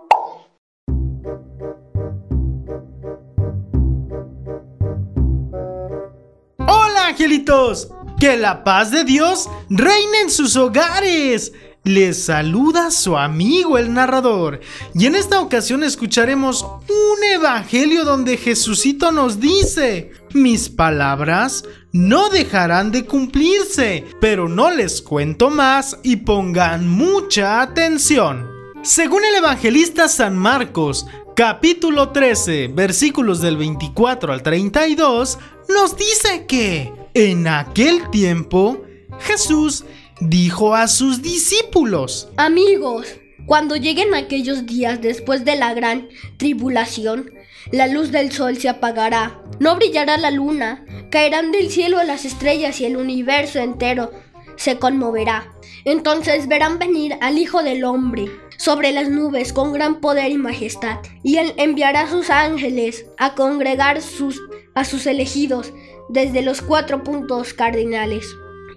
Hola 6.66 7.06
angelitos, 7.06 7.92
que 8.18 8.36
la 8.36 8.64
paz 8.64 8.90
de 8.90 9.04
Dios 9.04 9.48
reine 9.68 10.22
en 10.22 10.30
sus 10.30 10.56
hogares. 10.56 11.52
Les 11.84 12.24
saluda 12.24 12.90
su 12.90 13.16
amigo 13.16 13.78
el 13.78 13.94
narrador 13.94 14.60
y 14.94 15.06
en 15.06 15.14
esta 15.14 15.40
ocasión 15.40 15.82
escucharemos 15.82 16.62
un 16.62 17.24
evangelio 17.32 18.04
donde 18.04 18.36
Jesucito 18.36 19.12
nos 19.12 19.40
dice, 19.40 20.10
mis 20.34 20.68
palabras 20.68 21.64
no 21.90 22.28
dejarán 22.28 22.92
de 22.92 23.06
cumplirse, 23.06 24.04
pero 24.20 24.46
no 24.46 24.70
les 24.70 25.00
cuento 25.00 25.48
más 25.48 25.96
y 26.02 26.16
pongan 26.16 26.86
mucha 26.86 27.62
atención. 27.62 28.46
Según 28.82 29.24
el 29.24 29.36
evangelista 29.36 30.06
San 30.08 30.36
Marcos, 30.36 31.06
capítulo 31.34 32.10
13, 32.10 32.68
versículos 32.68 33.40
del 33.40 33.56
24 33.56 34.34
al 34.34 34.42
32, 34.42 35.38
nos 35.74 35.96
dice 35.96 36.44
que 36.46 36.92
en 37.14 37.48
aquel 37.48 38.10
tiempo 38.10 38.82
Jesús 39.20 39.84
dijo 40.20 40.74
a 40.74 40.86
sus 40.86 41.22
discípulos, 41.22 42.28
Amigos, 42.36 43.06
cuando 43.46 43.76
lleguen 43.76 44.14
aquellos 44.14 44.66
días 44.66 45.00
después 45.00 45.44
de 45.44 45.56
la 45.56 45.74
gran 45.74 46.08
tribulación, 46.36 47.30
la 47.72 47.86
luz 47.86 48.10
del 48.12 48.30
sol 48.30 48.56
se 48.58 48.68
apagará, 48.68 49.42
no 49.58 49.76
brillará 49.76 50.18
la 50.18 50.30
luna, 50.30 50.84
caerán 51.10 51.52
del 51.52 51.70
cielo 51.70 52.02
las 52.04 52.24
estrellas 52.24 52.80
y 52.80 52.84
el 52.84 52.96
universo 52.96 53.58
entero 53.58 54.10
se 54.56 54.78
conmoverá. 54.78 55.52
Entonces 55.84 56.48
verán 56.48 56.78
venir 56.78 57.16
al 57.22 57.38
Hijo 57.38 57.62
del 57.62 57.84
Hombre 57.84 58.26
sobre 58.58 58.92
las 58.92 59.08
nubes 59.08 59.54
con 59.54 59.72
gran 59.72 60.00
poder 60.00 60.30
y 60.30 60.36
majestad, 60.36 60.98
y 61.22 61.38
él 61.38 61.54
enviará 61.56 62.02
a 62.02 62.10
sus 62.10 62.28
ángeles 62.28 63.06
a 63.16 63.34
congregar 63.34 64.02
sus, 64.02 64.40
a 64.74 64.84
sus 64.84 65.06
elegidos 65.06 65.72
desde 66.10 66.42
los 66.42 66.60
cuatro 66.60 67.02
puntos 67.02 67.54
cardinales 67.54 68.26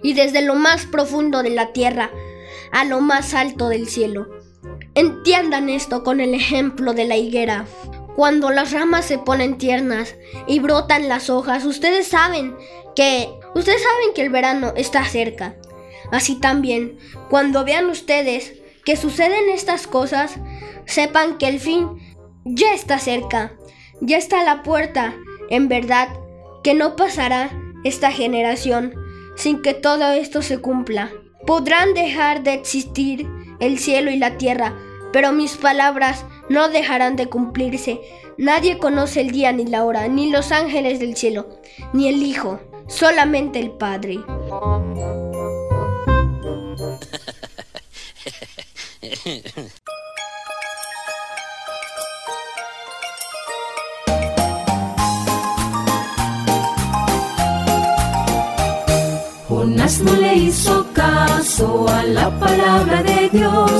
y 0.04 0.12
desde 0.12 0.42
lo 0.42 0.54
más 0.54 0.84
profundo 0.84 1.42
de 1.42 1.50
la 1.50 1.72
tierra 1.72 2.10
a 2.70 2.84
lo 2.84 3.00
más 3.00 3.32
alto 3.32 3.70
del 3.70 3.88
cielo. 3.88 4.28
Entiendan 4.94 5.70
esto 5.70 6.04
con 6.04 6.20
el 6.20 6.34
ejemplo 6.34 6.92
de 6.92 7.06
la 7.06 7.16
higuera. 7.16 7.64
Cuando 8.14 8.50
las 8.50 8.70
ramas 8.70 9.06
se 9.06 9.18
ponen 9.18 9.56
tiernas 9.56 10.14
y 10.46 10.60
brotan 10.60 11.08
las 11.08 11.30
hojas, 11.30 11.64
ustedes 11.64 12.06
saben 12.06 12.54
que 12.94 13.28
ustedes 13.54 13.82
saben 13.82 14.14
que 14.14 14.22
el 14.22 14.28
verano 14.28 14.74
está 14.76 15.04
cerca. 15.06 15.56
Así 16.12 16.38
también, 16.38 16.98
cuando 17.30 17.64
vean 17.64 17.88
ustedes 17.88 18.52
que 18.84 18.96
suceden 18.96 19.48
estas 19.48 19.86
cosas, 19.86 20.36
sepan 20.84 21.38
que 21.38 21.48
el 21.48 21.60
fin 21.60 21.88
ya 22.44 22.74
está 22.74 22.98
cerca, 22.98 23.54
ya 24.02 24.18
está 24.18 24.42
a 24.42 24.44
la 24.44 24.62
puerta. 24.62 25.14
En 25.48 25.68
verdad 25.68 26.08
que 26.62 26.74
no 26.74 26.94
pasará 26.94 27.50
esta 27.84 28.12
generación 28.12 28.94
sin 29.36 29.62
que 29.62 29.74
todo 29.74 30.12
esto 30.12 30.42
se 30.42 30.58
cumpla. 30.58 31.12
Podrán 31.46 31.94
dejar 31.94 32.42
de 32.42 32.54
existir 32.54 33.28
el 33.60 33.78
cielo 33.78 34.10
y 34.10 34.16
la 34.16 34.38
tierra, 34.38 34.74
pero 35.12 35.32
mis 35.32 35.56
palabras 35.56 36.24
no 36.48 36.68
dejarán 36.68 37.16
de 37.16 37.28
cumplirse. 37.28 38.00
Nadie 38.36 38.78
conoce 38.78 39.20
el 39.20 39.30
día 39.30 39.52
ni 39.52 39.66
la 39.66 39.84
hora, 39.84 40.08
ni 40.08 40.30
los 40.30 40.52
ángeles 40.52 40.98
del 40.98 41.16
cielo, 41.16 41.60
ni 41.92 42.08
el 42.08 42.22
Hijo, 42.22 42.60
solamente 42.88 43.60
el 43.60 43.70
Padre. 43.72 44.18
No 59.84 60.12
le 60.14 60.34
hizo 60.34 60.86
caso 60.94 61.86
a 61.90 62.02
la 62.04 62.30
palabra 62.40 63.02
de 63.02 63.28
Dios, 63.28 63.70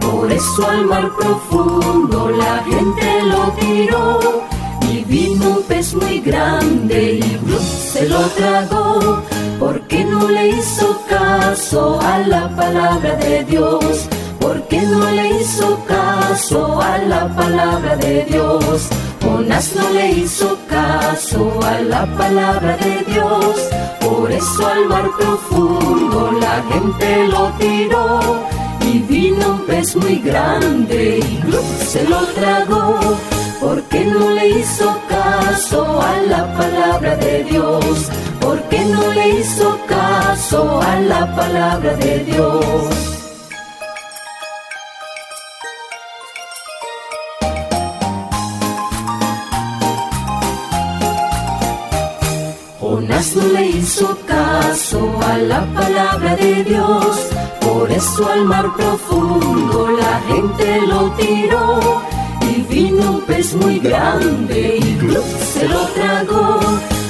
por 0.00 0.30
eso 0.30 0.68
al 0.68 0.86
mar 0.86 1.10
profundo 1.18 2.30
la 2.30 2.62
gente 2.62 3.22
lo 3.24 3.52
tiró. 3.58 4.44
Y 4.88 5.02
vino 5.02 5.56
un 5.56 5.62
pez 5.64 5.94
muy 5.94 6.20
grande 6.20 7.20
y 7.24 7.36
¡brum! 7.38 7.58
se 7.58 8.08
lo 8.08 8.20
tragó, 8.38 9.22
porque 9.58 10.04
no 10.04 10.28
le 10.28 10.50
hizo 10.50 11.02
caso 11.08 12.00
a 12.02 12.18
la 12.20 12.48
palabra 12.54 13.16
de 13.16 13.42
Dios, 13.42 14.08
porque 14.38 14.80
no 14.82 15.10
le 15.10 15.40
hizo 15.40 15.84
caso 15.86 16.80
a 16.80 16.98
la 16.98 17.34
palabra 17.34 17.96
de 17.96 18.24
Dios. 18.26 18.88
Jonás 19.38 19.72
no 19.76 19.88
le 19.90 20.10
hizo 20.10 20.58
caso 20.68 21.60
a 21.62 21.80
la 21.82 22.04
palabra 22.16 22.76
de 22.76 23.04
Dios, 23.06 23.54
por 24.00 24.32
eso 24.32 24.66
al 24.66 24.86
mar 24.88 25.08
profundo 25.16 26.32
la 26.40 26.60
gente 26.72 27.28
lo 27.28 27.46
tiró. 27.60 28.20
Y 28.80 28.98
vino 28.98 29.50
un 29.50 29.60
pez 29.60 29.94
muy 29.94 30.16
grande 30.16 31.20
y 31.20 31.36
¡glup! 31.46 31.64
se 31.86 32.02
lo 32.08 32.18
tragó, 32.38 32.98
porque 33.60 34.06
no 34.06 34.28
le 34.30 34.48
hizo 34.58 34.98
caso 35.08 36.02
a 36.02 36.16
la 36.22 36.58
palabra 36.58 37.14
de 37.14 37.44
Dios, 37.44 38.08
porque 38.40 38.80
no 38.86 39.12
le 39.12 39.38
hizo 39.38 39.78
caso 39.86 40.80
a 40.82 40.98
la 40.98 41.36
palabra 41.36 41.94
de 41.94 42.24
Dios. 42.24 43.07
Le 53.18 53.66
hizo 53.66 54.16
caso 54.26 55.18
a 55.26 55.38
la 55.38 55.66
palabra 55.74 56.36
de 56.36 56.62
Dios, 56.62 57.28
por 57.60 57.90
eso 57.90 58.30
al 58.30 58.44
mar 58.44 58.72
profundo 58.76 59.88
la 59.88 60.20
gente 60.28 60.80
lo 60.86 61.10
tiró. 61.12 62.02
Y 62.42 62.62
vino 62.62 63.10
un 63.14 63.20
pez 63.22 63.54
muy 63.54 63.80
grande 63.80 64.76
y 64.76 64.98
se 65.52 65.66
lo 65.68 65.80
tragó, 65.96 66.60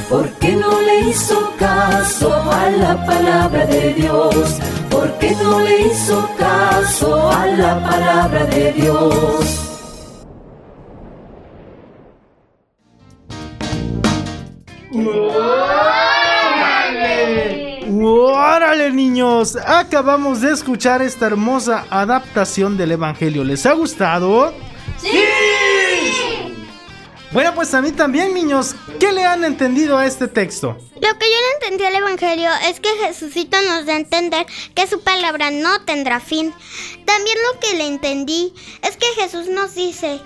porque 0.09 0.57
no 0.57 0.81
le 0.81 1.11
hizo 1.11 1.53
caso 1.59 2.33
a 2.53 2.71
la 2.71 3.05
palabra 3.05 3.67
de 3.67 3.93
Dios, 3.93 4.57
porque 4.89 5.37
no 5.43 5.61
le 5.61 5.89
hizo 5.89 6.27
caso 6.39 7.31
a 7.31 7.47
la 7.49 7.83
palabra 7.83 8.47
de 8.47 8.73
Dios. 8.73 9.69
¡Órale 18.11 18.91
niños! 18.91 19.55
Acabamos 19.55 20.41
de 20.41 20.53
escuchar 20.53 21.03
esta 21.03 21.27
hermosa 21.27 21.85
adaptación 21.91 22.79
del 22.79 22.93
Evangelio. 22.93 23.45
¿Les 23.45 23.67
ha 23.67 23.75
gustado? 23.75 24.55
¡Sí! 24.97 25.11
Bueno, 27.33 27.55
pues 27.55 27.75
a 27.75 27.83
mí 27.83 27.93
también 27.93 28.33
niños. 28.33 28.75
¿Qué 28.99 29.13
le 29.13 29.27
han 29.27 29.45
entendido 29.45 29.99
a 29.99 30.07
este 30.07 30.27
texto? 30.27 30.79
Lo 30.95 31.19
que 31.19 31.27
yo 31.27 31.37
le 31.37 31.55
entendí 31.61 31.85
al 31.85 31.97
Evangelio 31.97 32.49
es 32.67 32.81
que 32.81 32.89
Jesucito 33.05 33.59
nos 33.61 33.85
da 33.85 33.93
a 33.93 33.97
entender 33.97 34.47
que 34.75 34.87
su 34.87 35.03
palabra 35.03 35.51
no 35.51 35.83
tendrá 35.83 36.19
fin. 36.19 36.55
También 37.05 37.37
lo 37.53 37.61
que 37.61 37.77
le 37.77 37.89
entendí 37.89 38.55
es 38.81 38.97
que 38.97 39.21
Jesús 39.21 39.49
nos 39.49 39.75
dice 39.75 40.19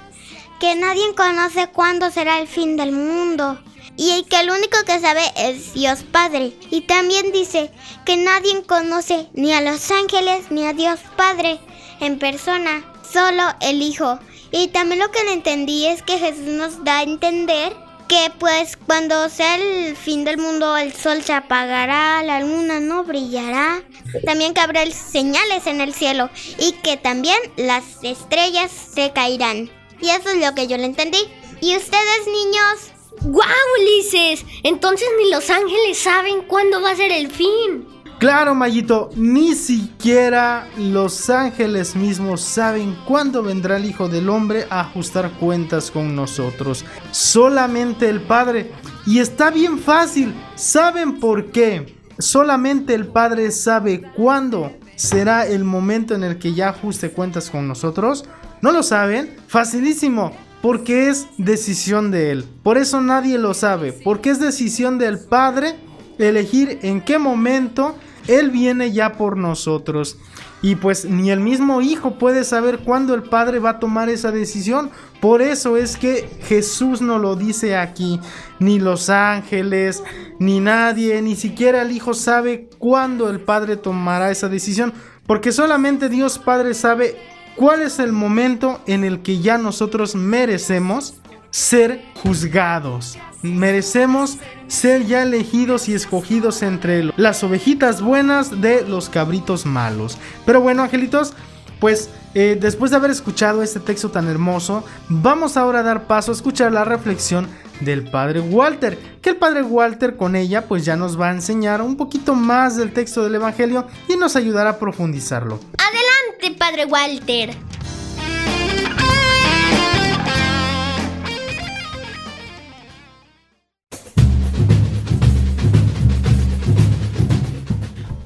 que 0.60 0.76
nadie 0.76 1.12
conoce 1.16 1.66
cuándo 1.66 2.12
será 2.12 2.38
el 2.38 2.46
fin 2.46 2.76
del 2.76 2.92
mundo 2.92 3.58
y 3.96 4.24
que 4.24 4.40
el 4.40 4.50
único 4.50 4.78
que 4.86 5.00
sabe 5.00 5.22
es 5.36 5.74
Dios 5.74 6.00
Padre. 6.10 6.52
Y 6.70 6.82
también 6.82 7.32
dice 7.32 7.70
que 8.04 8.16
nadie 8.16 8.62
conoce 8.64 9.28
ni 9.34 9.52
a 9.52 9.60
los 9.60 9.90
ángeles 9.90 10.50
ni 10.50 10.66
a 10.66 10.72
Dios 10.72 11.00
Padre. 11.16 11.60
en 12.00 12.18
persona, 12.18 12.84
solo 13.12 13.44
el 13.60 13.80
Hijo. 13.80 14.18
Y 14.50 14.68
también 14.68 14.98
lo 14.98 15.10
que 15.12 15.22
le 15.22 15.34
entendí 15.34 15.86
es 15.86 16.02
que 16.02 16.18
Jesús 16.18 16.46
nos 16.46 16.84
da 16.84 16.98
a 16.98 17.02
entender 17.04 17.72
que 18.08 18.30
pues 18.38 18.76
cuando 18.76 19.28
sea 19.28 19.54
el 19.54 19.96
fin 19.96 20.24
del 20.24 20.36
mundo 20.36 20.76
el 20.76 20.92
sol 20.92 21.22
se 21.22 21.32
apagará, 21.32 22.22
la 22.22 22.40
luna 22.40 22.80
no 22.80 23.04
brillará, 23.04 23.82
también 24.26 24.52
que 24.52 24.60
habrá 24.60 24.84
señales 24.90 25.66
en 25.66 25.80
el 25.80 25.94
cielo 25.94 26.28
y 26.58 26.72
que 26.72 26.96
también 26.96 27.38
las 27.56 27.84
estrellas 28.02 28.70
se 28.70 29.12
caerán. 29.12 29.70
Y 30.00 30.10
eso 30.10 30.30
es 30.30 30.44
lo 30.44 30.54
que 30.54 30.66
yo 30.66 30.76
le 30.76 30.84
entendí. 30.84 31.20
¿Y 31.60 31.76
ustedes 31.76 32.26
niños? 32.26 33.01
¡Guau, 33.20 33.46
Ulises! 33.80 34.44
Entonces 34.62 35.08
ni 35.18 35.30
los 35.30 35.48
ángeles 35.50 35.98
saben 35.98 36.42
cuándo 36.42 36.80
va 36.80 36.90
a 36.90 36.96
ser 36.96 37.12
el 37.12 37.30
fin. 37.30 37.86
Claro, 38.22 38.54
Mayito, 38.54 39.10
ni 39.16 39.56
siquiera 39.56 40.68
los 40.76 41.28
ángeles 41.28 41.96
mismos 41.96 42.40
saben 42.40 42.96
cuándo 43.04 43.42
vendrá 43.42 43.78
el 43.78 43.84
Hijo 43.84 44.08
del 44.08 44.28
Hombre 44.28 44.64
a 44.70 44.82
ajustar 44.82 45.32
cuentas 45.40 45.90
con 45.90 46.14
nosotros. 46.14 46.84
Solamente 47.10 48.08
el 48.08 48.20
Padre. 48.20 48.70
Y 49.06 49.18
está 49.18 49.50
bien 49.50 49.78
fácil. 49.80 50.32
¿Saben 50.54 51.18
por 51.18 51.50
qué? 51.50 51.96
Solamente 52.16 52.94
el 52.94 53.08
Padre 53.08 53.50
sabe 53.50 54.02
cuándo 54.14 54.70
será 54.94 55.44
el 55.44 55.64
momento 55.64 56.14
en 56.14 56.22
el 56.22 56.38
que 56.38 56.54
ya 56.54 56.68
ajuste 56.68 57.10
cuentas 57.10 57.50
con 57.50 57.66
nosotros. 57.66 58.24
¿No 58.60 58.70
lo 58.70 58.84
saben? 58.84 59.36
Facilísimo. 59.48 60.30
Porque 60.62 61.08
es 61.08 61.26
decisión 61.38 62.10
de 62.10 62.30
Él. 62.30 62.44
Por 62.62 62.78
eso 62.78 63.00
nadie 63.00 63.36
lo 63.36 63.52
sabe. 63.52 63.92
Porque 63.92 64.30
es 64.30 64.40
decisión 64.40 64.98
del 64.98 65.18
Padre 65.18 65.76
elegir 66.18 66.78
en 66.82 67.00
qué 67.00 67.18
momento 67.18 67.96
él 68.28 68.50
viene 68.50 68.92
ya 68.92 69.12
por 69.12 69.36
nosotros. 69.36 70.16
Y 70.64 70.76
pues 70.76 71.04
ni 71.04 71.32
el 71.32 71.40
mismo 71.40 71.82
Hijo 71.82 72.18
puede 72.18 72.44
saber 72.44 72.78
cuándo 72.78 73.14
el 73.14 73.24
Padre 73.24 73.58
va 73.58 73.70
a 73.70 73.78
tomar 73.80 74.08
esa 74.08 74.30
decisión. 74.30 74.90
Por 75.20 75.42
eso 75.42 75.76
es 75.76 75.96
que 75.96 76.28
Jesús 76.44 77.02
no 77.02 77.18
lo 77.18 77.34
dice 77.34 77.76
aquí. 77.76 78.20
Ni 78.60 78.78
los 78.78 79.10
ángeles, 79.10 80.04
ni 80.38 80.60
nadie, 80.60 81.20
ni 81.20 81.34
siquiera 81.34 81.82
el 81.82 81.90
Hijo 81.90 82.14
sabe 82.14 82.68
cuándo 82.78 83.28
el 83.28 83.40
Padre 83.40 83.76
tomará 83.76 84.30
esa 84.30 84.48
decisión. 84.48 84.92
Porque 85.26 85.50
solamente 85.50 86.08
Dios 86.08 86.38
Padre 86.38 86.74
sabe 86.74 87.16
cuál 87.56 87.82
es 87.82 87.98
el 87.98 88.12
momento 88.12 88.80
en 88.86 89.04
el 89.04 89.22
que 89.22 89.40
ya 89.40 89.58
nosotros 89.58 90.14
merecemos 90.14 91.14
ser 91.50 92.02
juzgados. 92.22 93.18
Merecemos 93.42 94.38
ser 94.68 95.06
ya 95.06 95.22
elegidos 95.22 95.88
y 95.88 95.94
escogidos 95.94 96.62
entre 96.62 97.10
las 97.16 97.42
ovejitas 97.44 98.00
buenas 98.00 98.60
de 98.60 98.86
los 98.88 99.08
cabritos 99.08 99.66
malos. 99.66 100.18
Pero 100.46 100.60
bueno, 100.60 100.82
angelitos, 100.82 101.34
pues 101.80 102.10
eh, 102.34 102.56
después 102.60 102.90
de 102.90 102.96
haber 102.96 103.10
escuchado 103.10 103.62
este 103.62 103.80
texto 103.80 104.10
tan 104.10 104.28
hermoso, 104.28 104.84
vamos 105.08 105.56
ahora 105.56 105.80
a 105.80 105.82
dar 105.82 106.06
paso 106.06 106.30
a 106.30 106.34
escuchar 106.34 106.72
la 106.72 106.84
reflexión 106.84 107.48
del 107.80 108.08
padre 108.10 108.40
Walter, 108.40 108.96
que 109.20 109.30
el 109.30 109.36
padre 109.36 109.62
Walter 109.62 110.16
con 110.16 110.36
ella 110.36 110.68
pues 110.68 110.84
ya 110.84 110.96
nos 110.96 111.20
va 111.20 111.28
a 111.28 111.32
enseñar 111.32 111.82
un 111.82 111.96
poquito 111.96 112.34
más 112.34 112.76
del 112.76 112.92
texto 112.92 113.24
del 113.24 113.34
Evangelio 113.34 113.86
y 114.08 114.16
nos 114.16 114.36
ayudará 114.36 114.70
a 114.70 114.78
profundizarlo. 114.78 115.58
Adelante, 115.78 116.11
padre 116.50 116.84
Walter. 116.86 117.50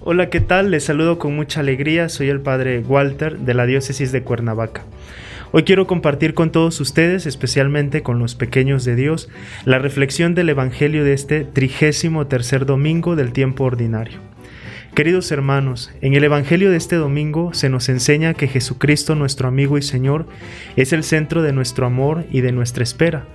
Hola, 0.08 0.30
¿qué 0.30 0.40
tal? 0.40 0.70
Les 0.70 0.84
saludo 0.84 1.18
con 1.18 1.36
mucha 1.36 1.60
alegría. 1.60 2.08
Soy 2.08 2.28
el 2.28 2.40
padre 2.40 2.78
Walter 2.78 3.38
de 3.38 3.54
la 3.54 3.66
diócesis 3.66 4.12
de 4.12 4.22
Cuernavaca. 4.22 4.84
Hoy 5.52 5.64
quiero 5.64 5.86
compartir 5.86 6.34
con 6.34 6.50
todos 6.52 6.80
ustedes, 6.80 7.26
especialmente 7.26 8.02
con 8.02 8.18
los 8.18 8.34
pequeños 8.34 8.84
de 8.84 8.96
Dios, 8.96 9.28
la 9.64 9.78
reflexión 9.78 10.34
del 10.34 10.48
Evangelio 10.48 11.04
de 11.04 11.12
este 11.12 11.44
trigésimo 11.44 12.26
tercer 12.26 12.66
domingo 12.66 13.16
del 13.16 13.32
tiempo 13.32 13.64
ordinario. 13.64 14.20
Queridos 14.96 15.30
hermanos, 15.30 15.90
en 16.00 16.14
el 16.14 16.24
Evangelio 16.24 16.70
de 16.70 16.78
este 16.78 16.96
domingo 16.96 17.52
se 17.52 17.68
nos 17.68 17.90
enseña 17.90 18.32
que 18.32 18.48
Jesucristo, 18.48 19.14
nuestro 19.14 19.46
amigo 19.46 19.76
y 19.76 19.82
Señor, 19.82 20.26
es 20.76 20.94
el 20.94 21.04
centro 21.04 21.42
de 21.42 21.52
nuestro 21.52 21.84
amor 21.84 22.24
y 22.30 22.40
de 22.40 22.50
nuestra 22.50 22.82
espera 22.82 23.26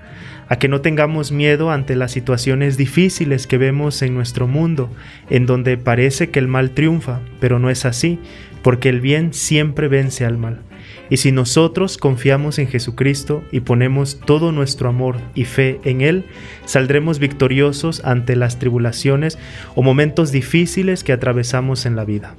a 0.50 0.58
que 0.58 0.68
no 0.68 0.82
tengamos 0.82 1.32
miedo 1.32 1.70
ante 1.70 1.96
las 1.96 2.14
situaciones 2.14 2.78
difíciles 2.78 3.46
que 3.46 3.60
vemos 3.60 4.02
en 4.02 4.16
nuestro 4.16 4.48
mundo, 4.48 4.90
en 5.30 5.46
donde 5.46 5.78
parece 5.78 6.32
que 6.32 6.40
el 6.40 6.48
mal 6.48 6.72
triunfa, 6.72 7.20
pero 7.40 7.60
no 7.60 7.70
es 7.70 7.86
así, 7.86 8.18
porque 8.64 8.90
el 8.90 9.00
bien 9.00 9.32
siempre 9.32 9.88
vence 9.88 10.26
al 10.26 10.40
mal. 10.40 10.64
Y 11.12 11.18
si 11.18 11.34
nosotros 11.34 11.98
confiamos 11.98 12.58
en 12.58 12.70
Jesucristo 12.70 13.44
y 13.52 13.60
ponemos 13.60 14.22
todo 14.22 14.54
nuestro 14.54 14.88
amor 14.88 15.18
y 15.36 15.44
fe 15.44 15.82
en 15.84 16.00
Él, 16.00 16.24
saldremos 16.64 17.20
victoriosos 17.20 18.02
ante 18.06 18.38
las 18.38 18.60
tribulaciones 18.60 19.38
o 19.76 19.84
momentos 19.84 20.32
difíciles 20.32 21.04
que 21.04 21.12
atravesamos 21.12 21.86
en 21.86 21.98
la 21.98 22.06
vida. 22.06 22.36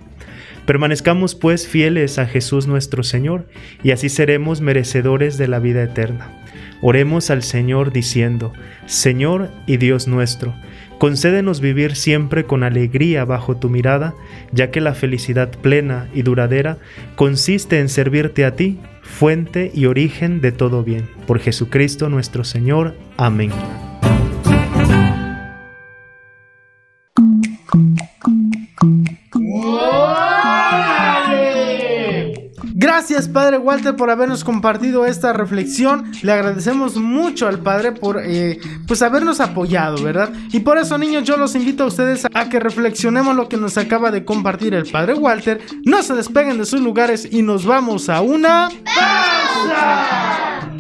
Permanezcamos 0.65 1.35
pues 1.35 1.69
fieles 1.69 2.19
a 2.19 2.25
Jesús 2.25 2.67
nuestro 2.67 3.03
Señor, 3.03 3.47
y 3.83 3.91
así 3.91 4.09
seremos 4.09 4.63
merecedores 4.63 5.37
de 5.37 5.49
la 5.49 5.59
vida 5.59 5.83
eterna. 5.83 6.31
Oremos 6.81 7.29
al 7.29 7.43
Señor 7.43 7.93
diciendo, 7.93 8.55
Señor 8.87 9.51
y 9.67 9.77
Dios 9.77 10.09
nuestro, 10.09 10.55
concédenos 11.03 11.61
vivir 11.61 11.97
siempre 11.97 12.45
con 12.45 12.63
alegría 12.63 13.25
bajo 13.25 13.57
tu 13.57 13.69
mirada, 13.69 14.15
ya 14.53 14.71
que 14.71 14.81
la 14.81 14.95
felicidad 14.95 15.51
plena 15.51 16.09
y 16.15 16.23
duradera 16.23 16.79
consiste 17.17 17.81
en 17.81 17.89
servirte 17.89 18.45
a 18.45 18.55
ti, 18.55 18.79
fuente 19.03 19.73
y 19.75 19.87
origen 19.87 20.41
de 20.41 20.53
todo 20.53 20.85
bien. 20.85 21.11
Por 21.27 21.41
Jesucristo 21.41 22.09
nuestro 22.09 22.45
Señor. 22.45 22.95
Amén. 23.17 23.51
Gracias 33.03 33.27
Padre 33.27 33.59
Walter 33.59 33.97
por 33.97 34.11
habernos 34.11 34.45
compartido 34.45 35.05
esta 35.07 35.33
reflexión. 35.33 36.13
Le 36.23 36.31
agradecemos 36.31 36.95
mucho 36.95 37.49
al 37.49 37.59
Padre 37.59 37.91
por 37.91 38.23
eh, 38.25 38.61
pues 38.87 39.03
habernos 39.03 39.41
apoyado, 39.41 40.01
¿verdad? 40.05 40.33
Y 40.53 40.61
por 40.61 40.79
eso 40.79 40.97
niños 40.99 41.25
yo 41.25 41.37
los 41.37 41.57
invito 41.57 41.83
a 41.83 41.87
ustedes 41.89 42.25
a 42.33 42.49
que 42.49 42.61
reflexionemos 42.61 43.35
lo 43.35 43.49
que 43.49 43.57
nos 43.57 43.77
acaba 43.77 44.13
de 44.13 44.25
compartir 44.25 44.75
el 44.75 44.89
Padre 44.89 45.15
Walter. 45.15 45.61
No 45.85 46.01
se 46.05 46.15
despeguen 46.15 46.59
de 46.59 46.65
sus 46.65 46.81
lugares 46.81 47.27
y 47.29 47.43
nos 47.43 47.67
vamos 47.67 48.09
a 48.09 48.21
una 48.21 48.69
pausa. 48.85 50.71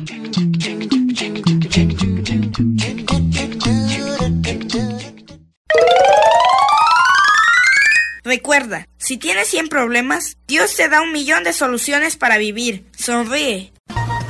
Recuerda, 8.32 8.88
si 8.96 9.18
tienes 9.18 9.48
100 9.48 9.68
problemas, 9.68 10.38
Dios 10.46 10.74
te 10.74 10.88
da 10.88 11.02
un 11.02 11.12
millón 11.12 11.44
de 11.44 11.52
soluciones 11.52 12.16
para 12.16 12.38
vivir. 12.38 12.86
Sonríe. 12.96 13.74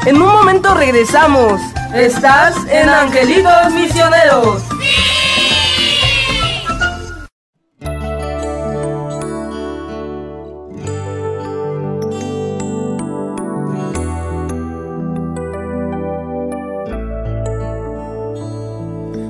En 0.04 0.20
un 0.20 0.26
momento 0.26 0.74
regresamos. 0.74 1.60
Estás 1.94 2.56
en 2.68 2.88
Angelitos 2.88 3.72
Misioneros. 3.72 4.62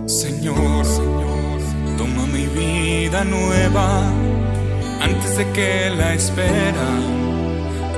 Señor, 0.07 0.87
Señor, 0.87 1.61
toma 1.99 2.27
mi 2.29 2.47
vida 2.47 3.23
nueva 3.25 4.22
antes 5.03 5.37
de 5.37 5.51
que 5.53 5.91
la 5.91 6.15
espera 6.15 6.91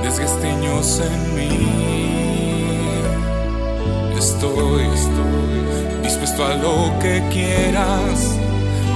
desgasteños 0.03 1.01
en 1.01 1.35
mí. 1.35 1.65
Estoy, 4.17 4.83
estoy 5.01 6.01
dispuesto 6.03 6.45
a 6.45 6.55
lo 6.55 6.97
que 6.99 7.21
quieras, 7.31 8.37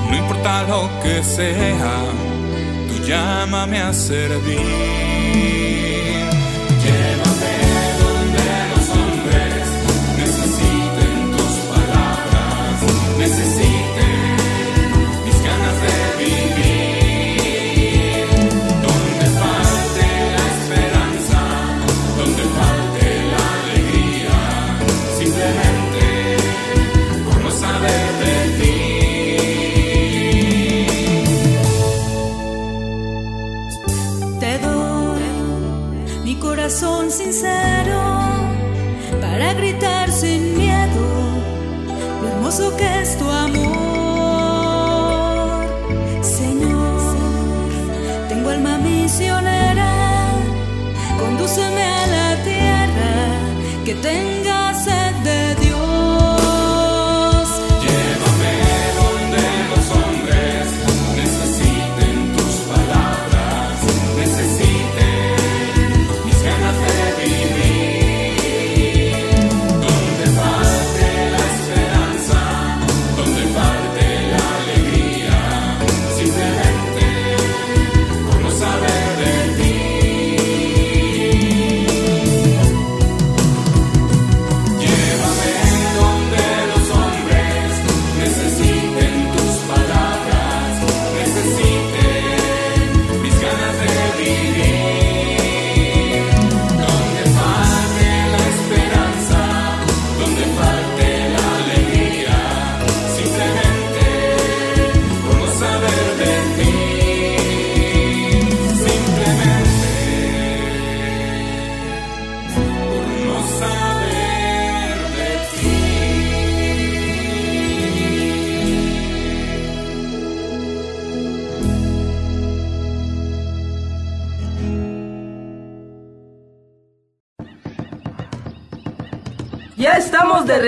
no 0.10 0.18
importa 0.18 0.64
lo 0.64 0.90
que 1.04 1.24
sea, 1.24 1.96
tú 2.88 3.04
llámame 3.06 3.80
a 3.80 3.94
servir. 3.94 5.09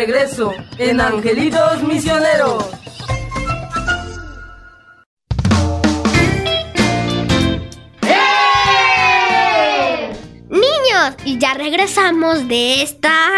Regreso 0.06 0.52
en 0.80 1.00
Angelitos 1.00 1.84
Misioneros. 1.84 2.66
Niños, 10.50 11.16
y 11.24 11.38
ya 11.38 11.54
regresamos 11.54 12.48
de 12.48 12.82
esta 12.82 13.30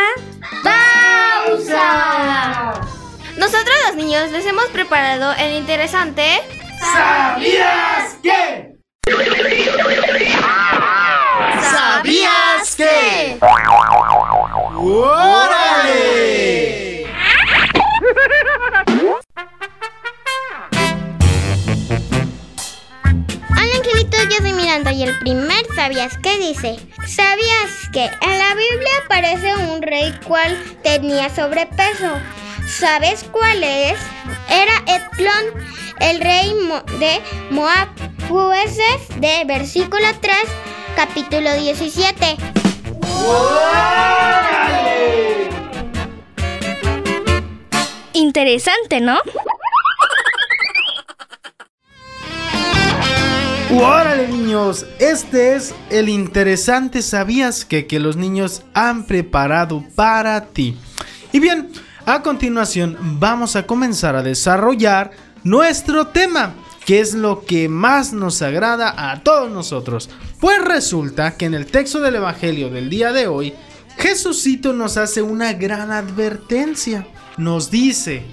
pausa. 0.63 1.75
Nosotros 3.37 3.75
los 3.87 3.95
niños 3.97 4.31
les 4.31 4.45
hemos 4.45 4.67
preparado 4.67 5.33
el 5.33 5.57
interesante 5.57 6.23
¿Sabías 6.79 8.17
qué? 8.23 8.77
¿Sabías 12.03 12.75
qué? 12.75 13.37
¡Órale! 14.75 15.87
Hola 23.51 23.75
angelitos, 23.77 24.27
yo 24.29 24.35
soy 24.41 24.51
Miranda 24.51 24.91
y 24.91 25.03
el 25.03 25.17
primer 25.19 25.65
¿sabías 25.77 26.17
qué 26.21 26.37
dice? 26.39 26.77
¿Sabías 27.07 27.87
que 27.93 28.03
en 28.03 28.37
la 28.37 28.53
Biblia 28.53 28.91
aparece 29.05 29.55
un 29.55 29.81
rey 29.81 30.13
cual 30.27 30.61
tenía 30.83 31.29
sobrepeso? 31.33 32.17
¿Sabes 32.67 33.23
cuál 33.31 33.63
es? 33.63 33.97
Era 34.49 34.83
Etlón, 34.87 35.53
el 36.01 36.19
rey 36.19 36.53
de 36.99 37.21
Moab. 37.49 37.87
Jueces 38.29 39.01
de 39.17 39.43
versículo 39.45 40.07
3, 40.21 40.35
capítulo 40.95 41.53
17. 41.53 42.37
Interesante, 48.13 49.01
¿no? 49.01 49.17
¡Órale 53.75 54.27
niños! 54.27 54.85
Este 54.99 55.55
es 55.55 55.73
el 55.89 56.09
interesante 56.09 57.01
¿Sabías 57.01 57.65
que? 57.65 57.87
que 57.87 57.99
los 57.99 58.15
niños 58.15 58.61
han 58.73 59.05
preparado 59.05 59.83
para 59.95 60.45
ti. 60.45 60.77
Y 61.31 61.39
bien, 61.39 61.71
a 62.05 62.21
continuación 62.21 62.97
vamos 63.19 63.55
a 63.55 63.65
comenzar 63.65 64.15
a 64.15 64.21
desarrollar 64.21 65.11
nuestro 65.43 66.07
tema, 66.07 66.53
que 66.85 66.99
es 66.99 67.13
lo 67.13 67.45
que 67.45 67.69
más 67.69 68.13
nos 68.13 68.41
agrada 68.41 69.11
a 69.11 69.23
todos 69.23 69.51
nosotros. 69.51 70.09
Pues 70.39 70.61
resulta 70.61 71.37
que 71.37 71.45
en 71.45 71.53
el 71.53 71.65
texto 71.65 71.99
del 72.01 72.15
Evangelio 72.15 72.69
del 72.69 72.89
día 72.89 73.13
de 73.13 73.27
hoy, 73.27 73.53
Jesucito 73.97 74.73
nos 74.73 74.97
hace 74.97 75.21
una 75.21 75.53
gran 75.53 75.91
advertencia. 75.91 77.07
Nos 77.37 77.71
dice, 77.71 78.23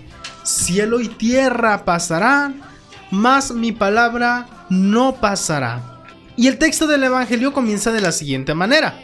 cielo 0.42 1.00
y 1.00 1.08
tierra 1.08 1.84
pasarán, 1.84 2.62
mas 3.10 3.52
mi 3.52 3.72
palabra 3.72 4.66
no 4.68 5.16
pasará. 5.16 6.04
Y 6.36 6.48
el 6.48 6.58
texto 6.58 6.86
del 6.86 7.04
Evangelio 7.04 7.52
comienza 7.52 7.92
de 7.92 8.00
la 8.00 8.12
siguiente 8.12 8.54
manera. 8.54 8.98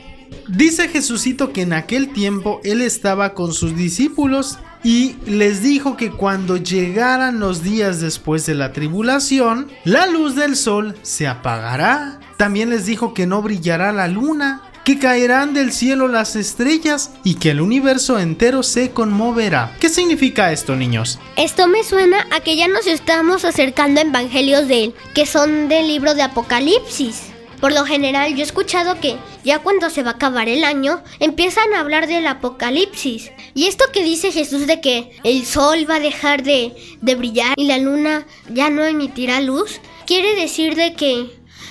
Dice 0.48 0.88
Jesucito 0.88 1.52
que 1.52 1.62
en 1.62 1.72
aquel 1.72 2.12
tiempo 2.12 2.60
él 2.64 2.80
estaba 2.82 3.34
con 3.34 3.52
sus 3.52 3.76
discípulos 3.76 4.58
y 4.82 5.16
les 5.26 5.62
dijo 5.62 5.96
que 5.96 6.10
cuando 6.10 6.56
llegaran 6.56 7.40
los 7.40 7.62
días 7.62 8.00
después 8.00 8.46
de 8.46 8.54
la 8.54 8.72
tribulación, 8.72 9.68
la 9.84 10.06
luz 10.06 10.34
del 10.34 10.56
sol 10.56 10.96
se 11.02 11.26
apagará. 11.26 12.20
También 12.36 12.70
les 12.70 12.86
dijo 12.86 13.14
que 13.14 13.26
no 13.26 13.42
brillará 13.42 13.92
la 13.92 14.08
luna, 14.08 14.62
que 14.84 15.00
caerán 15.00 15.52
del 15.52 15.72
cielo 15.72 16.06
las 16.06 16.36
estrellas 16.36 17.10
y 17.24 17.34
que 17.34 17.50
el 17.50 17.60
universo 17.60 18.20
entero 18.20 18.62
se 18.62 18.90
conmoverá. 18.92 19.74
¿Qué 19.80 19.88
significa 19.88 20.52
esto, 20.52 20.76
niños? 20.76 21.18
Esto 21.36 21.66
me 21.66 21.82
suena 21.82 22.24
a 22.30 22.38
que 22.38 22.56
ya 22.56 22.68
nos 22.68 22.86
estamos 22.86 23.44
acercando 23.44 24.00
a 24.00 24.04
evangelios 24.04 24.68
de 24.68 24.84
él, 24.84 24.94
que 25.12 25.26
son 25.26 25.68
del 25.68 25.88
libro 25.88 26.14
de 26.14 26.22
Apocalipsis. 26.22 27.35
Por 27.60 27.72
lo 27.72 27.84
general 27.84 28.34
yo 28.34 28.40
he 28.40 28.42
escuchado 28.42 29.00
que 29.00 29.16
ya 29.44 29.60
cuando 29.60 29.90
se 29.90 30.02
va 30.02 30.10
a 30.10 30.14
acabar 30.14 30.48
el 30.48 30.64
año 30.64 31.02
empiezan 31.20 31.72
a 31.72 31.80
hablar 31.80 32.06
del 32.06 32.26
apocalipsis. 32.26 33.32
Y 33.54 33.66
esto 33.66 33.84
que 33.92 34.02
dice 34.02 34.32
Jesús 34.32 34.66
de 34.66 34.80
que 34.80 35.12
el 35.24 35.46
sol 35.46 35.88
va 35.88 35.96
a 35.96 36.00
dejar 36.00 36.42
de, 36.42 36.74
de 37.00 37.14
brillar 37.14 37.54
y 37.56 37.66
la 37.66 37.78
luna 37.78 38.26
ya 38.50 38.70
no 38.70 38.84
emitirá 38.84 39.40
luz, 39.40 39.80
quiere 40.06 40.34
decir 40.34 40.74
de 40.74 40.94
que 40.94 41.30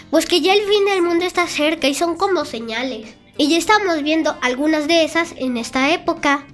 pues 0.10 0.26
que 0.26 0.42
ya 0.42 0.54
el 0.54 0.62
fin 0.62 0.86
del 0.86 1.02
mundo 1.02 1.26
está 1.26 1.48
cerca 1.48 1.88
y 1.88 1.94
son 1.94 2.16
como 2.16 2.46
señales. 2.46 3.16
Y 3.38 3.50
ya 3.50 3.58
estamos 3.58 4.02
viendo 4.02 4.38
algunas 4.42 4.88
de 4.88 5.04
esas 5.04 5.34
en 5.38 5.58
esta 5.58 5.94
época. 5.94 6.46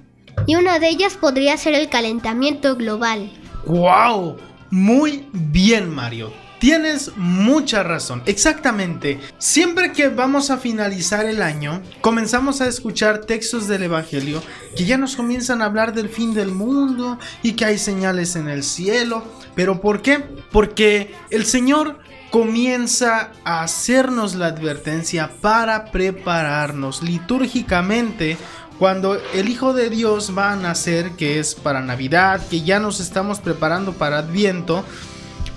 Y 0.46 0.56
una 0.56 0.78
de 0.78 0.88
ellas 0.88 1.14
podría 1.14 1.56
ser 1.56 1.74
el 1.74 1.88
calentamiento 1.88 2.74
global. 2.74 3.30
¡Wow! 3.66 4.36
Muy 4.70 5.28
bien, 5.32 5.88
Mario. 5.90 6.32
Tienes 6.62 7.10
mucha 7.16 7.82
razón, 7.82 8.22
exactamente. 8.24 9.18
Siempre 9.38 9.90
que 9.90 10.10
vamos 10.10 10.48
a 10.48 10.58
finalizar 10.58 11.26
el 11.26 11.42
año, 11.42 11.82
comenzamos 12.00 12.60
a 12.60 12.68
escuchar 12.68 13.22
textos 13.22 13.66
del 13.66 13.82
Evangelio 13.82 14.40
que 14.76 14.84
ya 14.84 14.96
nos 14.96 15.16
comienzan 15.16 15.60
a 15.60 15.64
hablar 15.64 15.92
del 15.92 16.08
fin 16.08 16.34
del 16.34 16.52
mundo 16.52 17.18
y 17.42 17.54
que 17.54 17.64
hay 17.64 17.78
señales 17.78 18.36
en 18.36 18.48
el 18.48 18.62
cielo. 18.62 19.24
¿Pero 19.56 19.80
por 19.80 20.02
qué? 20.02 20.20
Porque 20.52 21.12
el 21.30 21.46
Señor 21.46 21.98
comienza 22.30 23.32
a 23.42 23.64
hacernos 23.64 24.36
la 24.36 24.46
advertencia 24.46 25.32
para 25.40 25.86
prepararnos 25.86 27.02
litúrgicamente 27.02 28.36
cuando 28.78 29.20
el 29.34 29.48
Hijo 29.48 29.74
de 29.74 29.90
Dios 29.90 30.32
va 30.36 30.52
a 30.52 30.56
nacer, 30.56 31.12
que 31.16 31.40
es 31.40 31.56
para 31.56 31.82
Navidad, 31.82 32.40
que 32.48 32.62
ya 32.62 32.78
nos 32.78 33.00
estamos 33.00 33.40
preparando 33.40 33.92
para 33.94 34.18
Adviento, 34.18 34.84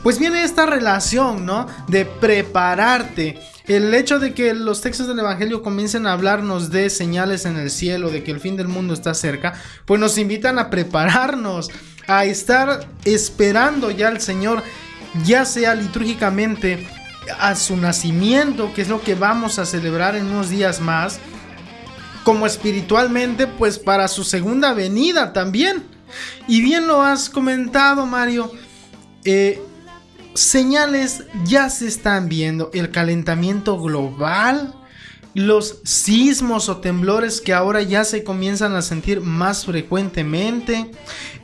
pues 0.06 0.20
viene 0.20 0.44
esta 0.44 0.68
relación, 0.68 1.48
¿no? 1.48 1.66
De 1.88 2.06
prepararte. 2.06 3.40
El 3.66 3.92
hecho 3.92 4.20
de 4.20 4.36
que 4.36 4.54
los 4.54 4.82
textos 4.82 5.08
del 5.08 5.18
Evangelio 5.18 5.64
comiencen 5.64 6.06
a 6.06 6.12
hablarnos 6.12 6.70
de 6.70 6.92
señales 6.92 7.48
en 7.48 7.58
el 7.58 7.72
cielo, 7.72 8.12
de 8.12 8.24
que 8.24 8.30
el 8.30 8.40
fin 8.40 8.56
del 8.56 8.68
mundo 8.68 8.94
está 8.94 9.16
cerca, 9.16 9.60
pues 9.86 10.00
nos 10.00 10.20
invitan 10.20 10.60
a 10.60 10.70
prepararnos, 10.70 11.72
a 12.06 12.24
estar 12.26 12.88
esperando 13.04 13.90
ya 13.90 14.10
al 14.10 14.22
Señor, 14.22 14.62
ya 15.24 15.44
sea 15.44 15.74
litúrgicamente 15.74 16.88
a 17.40 17.56
su 17.56 17.76
nacimiento, 17.76 18.72
que 18.76 18.84
es 18.84 18.90
lo 18.90 19.02
que 19.02 19.16
vamos 19.16 19.58
a 19.58 19.66
celebrar 19.66 20.16
en 20.16 20.28
unos 20.28 20.52
días 20.52 20.82
más, 20.82 21.18
como 22.24 22.46
espiritualmente, 22.46 23.48
pues 23.48 23.80
para 23.80 24.08
su 24.08 24.24
segunda 24.24 24.72
venida 24.74 25.34
también. 25.34 25.84
Y 26.48 26.62
bien 26.62 26.86
lo 26.86 27.02
has 27.02 27.28
comentado, 27.28 28.06
Mario. 28.06 28.52
eh, 29.24 29.65
señales 30.36 31.24
ya 31.46 31.70
se 31.70 31.88
están 31.88 32.30
viendo. 32.30 32.70
El 32.74 32.92
calentamiento 32.92 33.82
global, 33.82 34.76
los 35.34 35.80
sismos 35.84 36.70
o 36.70 36.78
temblores 36.78 37.42
que 37.42 37.54
ahora 37.54 37.82
ya 37.82 38.04
se 38.04 38.24
comienzan 38.24 38.76
a 38.76 38.82
sentir 38.82 39.22
más 39.22 39.66
frecuentemente, 39.66 40.92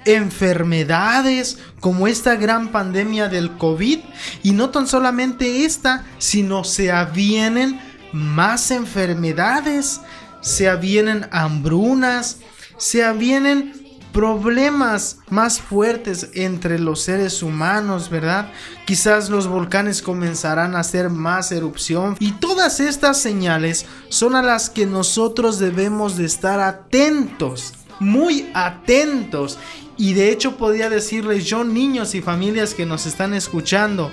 enfermedades 0.05 1.57
como 1.79 2.07
esta 2.07 2.35
gran 2.35 2.71
pandemia 2.71 3.27
del 3.27 3.57
COVID. 3.57 3.99
Y 4.43 4.51
no 4.51 4.69
tan 4.69 4.87
solamente 4.87 5.65
esta, 5.65 6.05
sino 6.19 6.63
se 6.63 6.91
avienen 6.91 7.81
más 8.13 8.71
enfermedades, 8.71 10.01
se 10.41 10.69
avienen 10.69 11.27
hambrunas, 11.31 12.37
se 12.77 13.03
avienen 13.03 13.80
problemas 14.11 15.19
más 15.29 15.61
fuertes 15.61 16.29
entre 16.33 16.79
los 16.79 17.01
seres 17.01 17.43
humanos, 17.43 18.09
¿verdad? 18.09 18.51
Quizás 18.85 19.29
los 19.29 19.47
volcanes 19.47 20.01
comenzarán 20.01 20.75
a 20.75 20.79
hacer 20.79 21.09
más 21.09 21.51
erupción 21.51 22.15
y 22.19 22.33
todas 22.33 22.79
estas 22.79 23.21
señales 23.21 23.85
son 24.09 24.35
a 24.35 24.41
las 24.41 24.69
que 24.69 24.85
nosotros 24.85 25.59
debemos 25.59 26.17
de 26.17 26.25
estar 26.25 26.59
atentos, 26.59 27.73
muy 27.99 28.49
atentos. 28.53 29.57
Y 29.97 30.13
de 30.13 30.31
hecho 30.31 30.57
podría 30.57 30.89
decirles 30.89 31.45
yo, 31.45 31.63
niños 31.63 32.15
y 32.15 32.21
familias 32.21 32.73
que 32.73 32.85
nos 32.85 33.05
están 33.05 33.33
escuchando, 33.33 34.11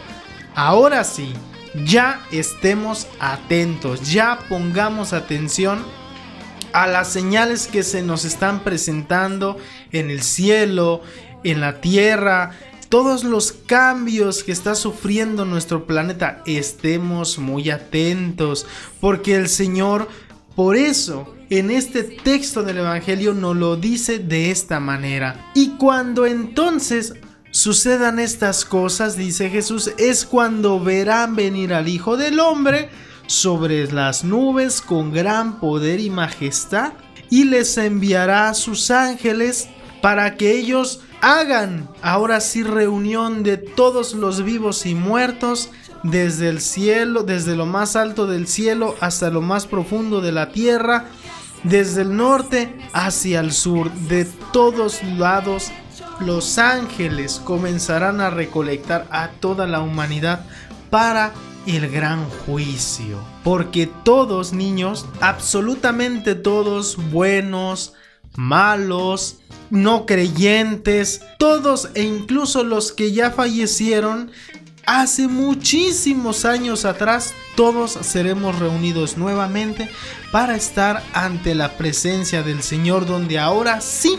ahora 0.54 1.02
sí, 1.02 1.32
ya 1.86 2.20
estemos 2.30 3.06
atentos, 3.20 4.10
ya 4.10 4.38
pongamos 4.48 5.12
atención 5.12 5.82
a 6.72 6.86
las 6.86 7.12
señales 7.12 7.66
que 7.66 7.82
se 7.82 8.02
nos 8.02 8.24
están 8.24 8.64
presentando 8.64 9.56
en 9.92 10.10
el 10.10 10.22
cielo, 10.22 11.02
en 11.44 11.60
la 11.60 11.80
tierra, 11.80 12.52
todos 12.88 13.22
los 13.22 13.52
cambios 13.52 14.42
que 14.42 14.52
está 14.52 14.74
sufriendo 14.74 15.44
nuestro 15.44 15.86
planeta, 15.86 16.42
estemos 16.46 17.38
muy 17.38 17.70
atentos, 17.70 18.66
porque 19.00 19.34
el 19.34 19.48
Señor, 19.48 20.08
por 20.56 20.76
eso, 20.76 21.34
en 21.50 21.70
este 21.70 22.02
texto 22.02 22.62
del 22.62 22.78
Evangelio 22.78 23.34
nos 23.34 23.56
lo 23.56 23.76
dice 23.76 24.18
de 24.18 24.50
esta 24.50 24.80
manera. 24.80 25.50
Y 25.54 25.76
cuando 25.76 26.24
entonces 26.24 27.14
sucedan 27.50 28.18
estas 28.18 28.64
cosas, 28.64 29.16
dice 29.16 29.50
Jesús, 29.50 29.92
es 29.98 30.24
cuando 30.24 30.80
verán 30.80 31.36
venir 31.36 31.74
al 31.74 31.88
Hijo 31.88 32.16
del 32.16 32.40
Hombre, 32.40 32.88
sobre 33.28 33.90
las 33.92 34.24
nubes 34.24 34.80
con 34.80 35.12
gran 35.12 35.60
poder 35.60 36.00
y 36.00 36.10
majestad 36.10 36.94
y 37.30 37.44
les 37.44 37.76
enviará 37.76 38.48
a 38.48 38.54
sus 38.54 38.90
ángeles 38.90 39.68
para 40.00 40.36
que 40.36 40.58
ellos 40.58 41.02
hagan 41.20 41.88
ahora 42.02 42.40
sí 42.40 42.62
reunión 42.62 43.42
de 43.42 43.58
todos 43.58 44.14
los 44.14 44.42
vivos 44.44 44.86
y 44.86 44.94
muertos 44.94 45.70
desde 46.02 46.48
el 46.48 46.60
cielo, 46.60 47.22
desde 47.22 47.54
lo 47.54 47.66
más 47.66 47.96
alto 47.96 48.26
del 48.26 48.46
cielo 48.46 48.94
hasta 49.00 49.30
lo 49.30 49.42
más 49.42 49.66
profundo 49.66 50.20
de 50.20 50.32
la 50.32 50.50
tierra, 50.50 51.06
desde 51.64 52.02
el 52.02 52.16
norte 52.16 52.74
hacia 52.92 53.40
el 53.40 53.52
sur, 53.52 53.92
de 53.92 54.24
todos 54.52 55.02
lados 55.02 55.70
los 56.20 56.58
ángeles 56.58 57.40
comenzarán 57.44 58.20
a 58.20 58.30
recolectar 58.30 59.06
a 59.10 59.28
toda 59.28 59.66
la 59.66 59.80
humanidad 59.80 60.46
para 60.90 61.32
el 61.66 61.90
gran 61.90 62.28
juicio. 62.28 63.18
Porque 63.44 63.86
todos 63.86 64.52
niños, 64.52 65.06
absolutamente 65.20 66.34
todos, 66.34 66.96
buenos, 67.10 67.94
malos, 68.36 69.38
no 69.70 70.06
creyentes, 70.06 71.22
todos 71.38 71.90
e 71.94 72.02
incluso 72.02 72.64
los 72.64 72.92
que 72.92 73.12
ya 73.12 73.30
fallecieron, 73.30 74.30
hace 74.86 75.28
muchísimos 75.28 76.46
años 76.46 76.86
atrás, 76.86 77.34
todos 77.56 77.90
seremos 77.90 78.58
reunidos 78.58 79.18
nuevamente 79.18 79.90
para 80.32 80.56
estar 80.56 81.02
ante 81.12 81.54
la 81.54 81.76
presencia 81.76 82.42
del 82.42 82.62
Señor, 82.62 83.04
donde 83.04 83.38
ahora 83.38 83.82
sí 83.82 84.18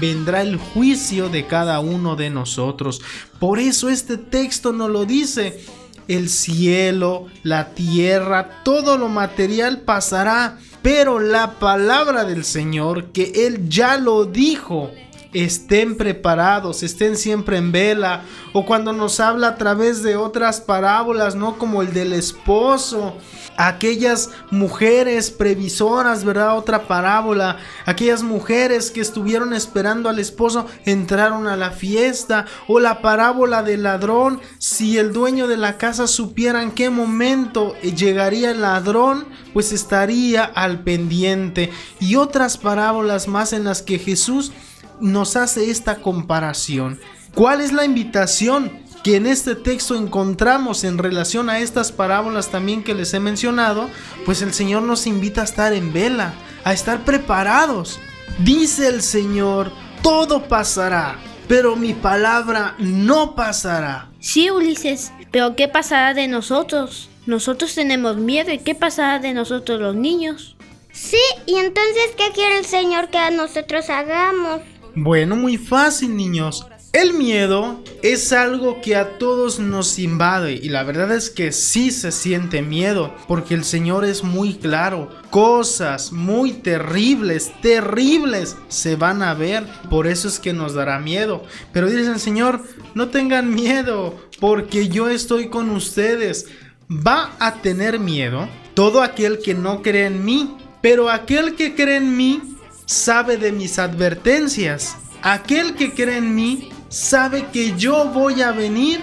vendrá 0.00 0.42
el 0.42 0.56
juicio 0.56 1.28
de 1.28 1.46
cada 1.46 1.80
uno 1.80 2.16
de 2.16 2.30
nosotros. 2.30 3.02
Por 3.38 3.58
eso 3.58 3.88
este 3.90 4.16
texto 4.16 4.72
nos 4.72 4.90
lo 4.90 5.04
dice 5.04 5.62
el 6.08 6.28
cielo, 6.28 7.26
la 7.42 7.74
tierra, 7.74 8.62
todo 8.64 8.98
lo 8.98 9.08
material 9.08 9.80
pasará, 9.80 10.58
pero 10.82 11.20
la 11.20 11.52
palabra 11.58 12.24
del 12.24 12.44
Señor, 12.44 13.12
que 13.12 13.46
Él 13.46 13.68
ya 13.68 13.98
lo 13.98 14.24
dijo, 14.24 14.90
estén 15.32 15.96
preparados, 15.96 16.82
estén 16.82 17.16
siempre 17.16 17.58
en 17.58 17.70
vela, 17.70 18.22
o 18.52 18.64
cuando 18.64 18.92
nos 18.92 19.20
habla 19.20 19.48
a 19.48 19.56
través 19.56 20.02
de 20.02 20.16
otras 20.16 20.60
parábolas, 20.60 21.34
¿no? 21.34 21.58
Como 21.58 21.82
el 21.82 21.92
del 21.92 22.12
esposo, 22.14 23.16
aquellas 23.58 24.30
mujeres 24.50 25.30
previsoras, 25.30 26.24
¿verdad? 26.24 26.56
Otra 26.56 26.86
parábola, 26.86 27.58
aquellas 27.84 28.22
mujeres 28.22 28.90
que 28.90 29.00
estuvieron 29.00 29.52
esperando 29.52 30.08
al 30.08 30.18
esposo 30.18 30.66
entraron 30.84 31.46
a 31.46 31.56
la 31.56 31.72
fiesta, 31.72 32.46
o 32.66 32.80
la 32.80 33.02
parábola 33.02 33.62
del 33.62 33.82
ladrón, 33.82 34.40
si 34.58 34.96
el 34.96 35.12
dueño 35.12 35.46
de 35.46 35.56
la 35.56 35.76
casa 35.76 36.06
supiera 36.06 36.62
en 36.62 36.70
qué 36.70 36.88
momento 36.88 37.74
llegaría 37.80 38.50
el 38.50 38.62
ladrón, 38.62 39.26
pues 39.52 39.72
estaría 39.72 40.44
al 40.44 40.84
pendiente, 40.84 41.70
y 42.00 42.16
otras 42.16 42.56
parábolas 42.56 43.28
más 43.28 43.52
en 43.52 43.64
las 43.64 43.82
que 43.82 43.98
Jesús 43.98 44.52
nos 45.00 45.36
hace 45.36 45.70
esta 45.70 45.96
comparación. 45.96 47.00
¿Cuál 47.34 47.60
es 47.60 47.72
la 47.72 47.84
invitación 47.84 48.72
que 49.04 49.16
en 49.16 49.26
este 49.26 49.54
texto 49.54 49.94
encontramos 49.94 50.84
en 50.84 50.98
relación 50.98 51.50
a 51.50 51.60
estas 51.60 51.92
parábolas 51.92 52.48
también 52.48 52.82
que 52.82 52.94
les 52.94 53.14
he 53.14 53.20
mencionado? 53.20 53.88
Pues 54.24 54.42
el 54.42 54.52
Señor 54.52 54.82
nos 54.82 55.06
invita 55.06 55.42
a 55.42 55.44
estar 55.44 55.72
en 55.72 55.92
vela, 55.92 56.34
a 56.64 56.72
estar 56.72 57.04
preparados. 57.04 58.00
Dice 58.38 58.88
el 58.88 59.02
Señor, 59.02 59.72
todo 60.02 60.48
pasará, 60.48 61.18
pero 61.46 61.76
mi 61.76 61.94
palabra 61.94 62.74
no 62.78 63.34
pasará. 63.34 64.10
Sí, 64.20 64.50
Ulises, 64.50 65.12
pero 65.30 65.54
¿qué 65.54 65.68
pasará 65.68 66.14
de 66.14 66.28
nosotros? 66.28 67.08
Nosotros 67.26 67.74
tenemos 67.74 68.16
miedo 68.16 68.52
y 68.52 68.58
¿qué 68.58 68.74
pasará 68.74 69.18
de 69.18 69.34
nosotros 69.34 69.80
los 69.80 69.94
niños? 69.94 70.56
Sí, 70.92 71.20
y 71.46 71.56
entonces, 71.56 72.10
¿qué 72.16 72.32
quiere 72.34 72.58
el 72.58 72.64
Señor 72.64 73.08
que 73.10 73.18
nosotros 73.30 73.90
hagamos? 73.90 74.62
Bueno, 75.00 75.36
muy 75.36 75.58
fácil, 75.58 76.16
niños. 76.16 76.66
El 76.92 77.14
miedo 77.14 77.84
es 78.02 78.32
algo 78.32 78.80
que 78.80 78.96
a 78.96 79.16
todos 79.16 79.60
nos 79.60 79.96
invade 80.00 80.54
y 80.54 80.70
la 80.70 80.82
verdad 80.82 81.14
es 81.14 81.30
que 81.30 81.52
sí 81.52 81.92
se 81.92 82.10
siente 82.10 82.62
miedo 82.62 83.14
porque 83.28 83.54
el 83.54 83.62
Señor 83.62 84.04
es 84.04 84.24
muy 84.24 84.54
claro. 84.54 85.08
Cosas 85.30 86.10
muy 86.10 86.50
terribles, 86.52 87.52
terribles 87.62 88.56
se 88.66 88.96
van 88.96 89.22
a 89.22 89.34
ver, 89.34 89.64
por 89.88 90.08
eso 90.08 90.26
es 90.26 90.40
que 90.40 90.52
nos 90.52 90.74
dará 90.74 90.98
miedo. 90.98 91.44
Pero 91.72 91.88
dice 91.88 92.10
el 92.10 92.18
Señor, 92.18 92.64
no 92.94 93.08
tengan 93.08 93.54
miedo 93.54 94.18
porque 94.40 94.88
yo 94.88 95.08
estoy 95.08 95.48
con 95.48 95.70
ustedes. 95.70 96.46
Va 96.90 97.36
a 97.38 97.62
tener 97.62 98.00
miedo 98.00 98.48
todo 98.74 99.02
aquel 99.02 99.38
que 99.38 99.54
no 99.54 99.80
cree 99.80 100.06
en 100.06 100.24
mí, 100.24 100.56
pero 100.82 101.08
aquel 101.08 101.54
que 101.54 101.76
cree 101.76 101.98
en 101.98 102.16
mí 102.16 102.57
sabe 102.88 103.36
de 103.36 103.52
mis 103.52 103.78
advertencias. 103.78 104.96
Aquel 105.22 105.74
que 105.74 105.92
cree 105.92 106.16
en 106.16 106.34
mí 106.34 106.70
sabe 106.88 107.48
que 107.52 107.76
yo 107.76 108.06
voy 108.06 108.40
a 108.40 108.50
venir 108.50 108.98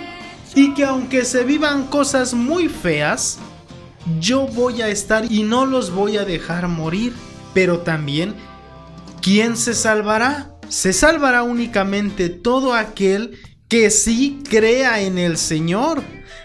y 0.55 0.73
que 0.73 0.85
aunque 0.85 1.23
se 1.23 1.43
vivan 1.43 1.85
cosas 1.85 2.33
muy 2.33 2.67
feas, 2.67 3.37
yo 4.19 4.47
voy 4.47 4.81
a 4.81 4.87
estar 4.87 5.31
y 5.31 5.43
no 5.43 5.67
los 5.67 5.91
voy 5.91 6.17
a 6.17 6.25
dejar 6.25 6.67
morir. 6.67 7.13
Pero 7.53 7.79
también, 7.79 8.33
¿quién 9.21 9.55
se 9.55 9.75
salvará? 9.75 10.51
Se 10.67 10.91
salvará 10.91 11.43
únicamente 11.43 12.29
todo 12.29 12.73
aquel 12.73 13.39
que 13.67 13.91
sí 13.91 14.41
crea 14.49 15.01
en 15.01 15.19
el 15.19 15.37
Señor, 15.37 16.01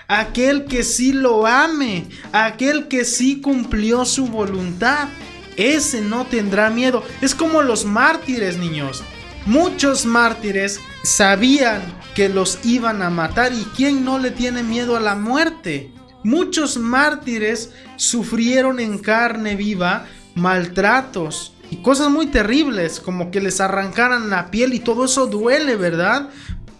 aquel 0.08 0.66
que 0.66 0.82
sí 0.82 1.14
lo 1.14 1.46
ame, 1.46 2.06
aquel 2.32 2.86
que 2.86 3.06
sí 3.06 3.40
cumplió 3.40 4.04
su 4.04 4.26
voluntad. 4.26 5.08
Ese 5.56 6.00
no 6.00 6.26
tendrá 6.26 6.70
miedo. 6.70 7.02
Es 7.20 7.34
como 7.34 7.62
los 7.62 7.84
mártires, 7.84 8.56
niños. 8.56 9.02
Muchos 9.46 10.06
mártires 10.06 10.80
sabían 11.02 11.82
que 12.14 12.28
los 12.28 12.58
iban 12.64 13.02
a 13.02 13.10
matar 13.10 13.52
y 13.52 13.64
quién 13.76 14.04
no 14.04 14.18
le 14.18 14.30
tiene 14.30 14.62
miedo 14.62 14.96
a 14.96 15.00
la 15.00 15.14
muerte. 15.14 15.92
Muchos 16.22 16.76
mártires 16.76 17.72
sufrieron 17.96 18.78
en 18.80 18.98
carne 18.98 19.56
viva 19.56 20.06
maltratos 20.34 21.54
y 21.70 21.76
cosas 21.76 22.10
muy 22.10 22.26
terribles, 22.26 23.00
como 23.00 23.30
que 23.30 23.40
les 23.40 23.60
arrancaran 23.60 24.28
la 24.28 24.50
piel 24.50 24.74
y 24.74 24.80
todo 24.80 25.04
eso 25.04 25.26
duele, 25.26 25.76
¿verdad? 25.76 26.30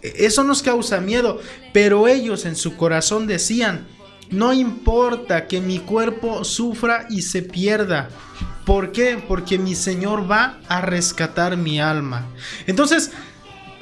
Eso 0.01 0.43
nos 0.43 0.61
causa 0.61 0.99
miedo, 0.99 1.39
pero 1.73 2.07
ellos 2.07 2.45
en 2.45 2.55
su 2.55 2.75
corazón 2.75 3.27
decían, 3.27 3.87
No 4.29 4.53
importa 4.53 5.47
que 5.47 5.61
mi 5.61 5.79
cuerpo 5.79 6.43
sufra 6.43 7.07
y 7.09 7.21
se 7.21 7.41
pierda. 7.41 8.09
¿Por 8.65 8.91
qué? 8.91 9.23
Porque 9.27 9.57
mi 9.57 9.75
Señor 9.75 10.29
va 10.29 10.59
a 10.67 10.81
rescatar 10.81 11.57
mi 11.57 11.79
alma. 11.79 12.25
Entonces, 12.67 13.11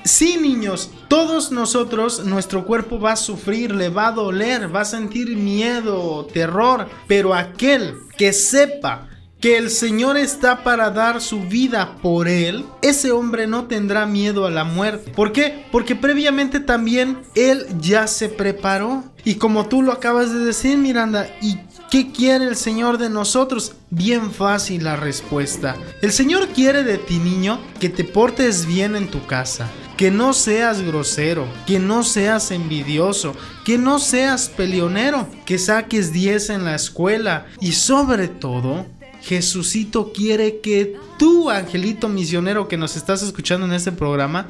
Sí, 0.05 0.37
niños, 0.37 0.91
todos 1.09 1.51
nosotros, 1.51 2.23
nuestro 2.23 2.65
cuerpo 2.65 3.01
va 3.01 3.11
a 3.11 3.17
sufrir, 3.17 3.75
le 3.75 3.89
va 3.89 4.07
a 4.07 4.11
doler, 4.13 4.73
va 4.73 4.81
a 4.81 4.85
sentir 4.85 5.35
miedo, 5.35 6.25
terror, 6.33 6.87
pero 7.05 7.33
aquel 7.33 7.95
que 8.17 8.31
sepa 8.31 9.08
que 9.39 9.57
el 9.57 9.69
Señor 9.69 10.17
está 10.17 10.63
para 10.63 10.89
dar 10.91 11.21
su 11.21 11.41
vida 11.41 11.95
por 12.01 12.27
él, 12.27 12.65
ese 12.81 13.11
hombre 13.11 13.47
no 13.47 13.65
tendrá 13.65 14.05
miedo 14.05 14.45
a 14.45 14.51
la 14.51 14.65
muerte. 14.65 15.11
¿Por 15.11 15.31
qué? 15.31 15.65
Porque 15.71 15.95
previamente 15.95 16.59
también 16.59 17.19
él 17.35 17.65
ya 17.79 18.07
se 18.07 18.27
preparó. 18.27 19.03
Y 19.23 19.35
como 19.35 19.67
tú 19.67 19.81
lo 19.81 19.91
acabas 19.91 20.33
de 20.33 20.39
decir, 20.39 20.77
Miranda, 20.77 21.27
¿y 21.41 21.57
qué 21.89 22.11
quiere 22.11 22.45
el 22.45 22.55
Señor 22.55 22.97
de 22.97 23.09
nosotros? 23.09 23.73
Bien 23.89 24.31
fácil 24.31 24.83
la 24.83 24.95
respuesta. 24.97 25.75
El 26.01 26.11
Señor 26.11 26.49
quiere 26.49 26.83
de 26.83 26.97
ti, 26.97 27.17
niño, 27.19 27.59
que 27.79 27.89
te 27.89 28.03
portes 28.03 28.65
bien 28.65 28.95
en 28.95 29.09
tu 29.09 29.25
casa, 29.25 29.69
que 29.97 30.11
no 30.11 30.33
seas 30.33 30.81
grosero, 30.81 31.47
que 31.65 31.79
no 31.79 32.03
seas 32.03 32.51
envidioso, 32.51 33.35
que 33.65 33.77
no 33.77 33.99
seas 33.99 34.49
peleonero, 34.49 35.27
que 35.45 35.57
saques 35.59 36.11
10 36.11 36.49
en 36.51 36.65
la 36.65 36.75
escuela 36.75 37.45
y 37.59 37.73
sobre 37.73 38.27
todo 38.27 38.85
Jesucito 39.29 40.11
quiere 40.11 40.59
que 40.59 40.97
tú, 41.19 41.51
angelito 41.51 42.09
misionero 42.09 42.67
que 42.67 42.77
nos 42.77 42.95
estás 42.95 43.21
escuchando 43.21 43.67
en 43.67 43.73
este 43.73 43.91
programa, 43.91 44.47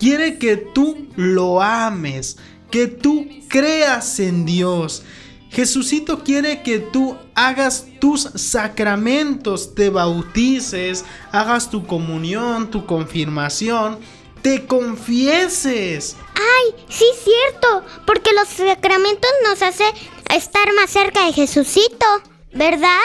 quiere 0.00 0.38
que 0.38 0.56
tú 0.56 1.06
lo 1.16 1.60
ames, 1.60 2.38
que 2.70 2.86
tú 2.86 3.28
creas 3.48 4.18
en 4.20 4.46
Dios. 4.46 5.02
Jesucito 5.50 6.24
quiere 6.24 6.62
que 6.62 6.78
tú 6.78 7.14
hagas 7.34 7.88
tus 8.00 8.22
sacramentos, 8.22 9.74
te 9.74 9.90
bautices, 9.90 11.04
hagas 11.30 11.68
tu 11.68 11.86
comunión, 11.86 12.70
tu 12.70 12.86
confirmación, 12.86 13.98
te 14.40 14.64
confieses. 14.64 16.16
Ay, 16.36 16.84
sí, 16.88 17.04
cierto, 17.22 17.84
porque 18.06 18.32
los 18.32 18.48
sacramentos 18.48 19.30
nos 19.46 19.60
hacen 19.60 19.94
estar 20.34 20.72
más 20.72 20.88
cerca 20.88 21.26
de 21.26 21.34
Jesucito, 21.34 22.06
¿verdad? 22.54 22.96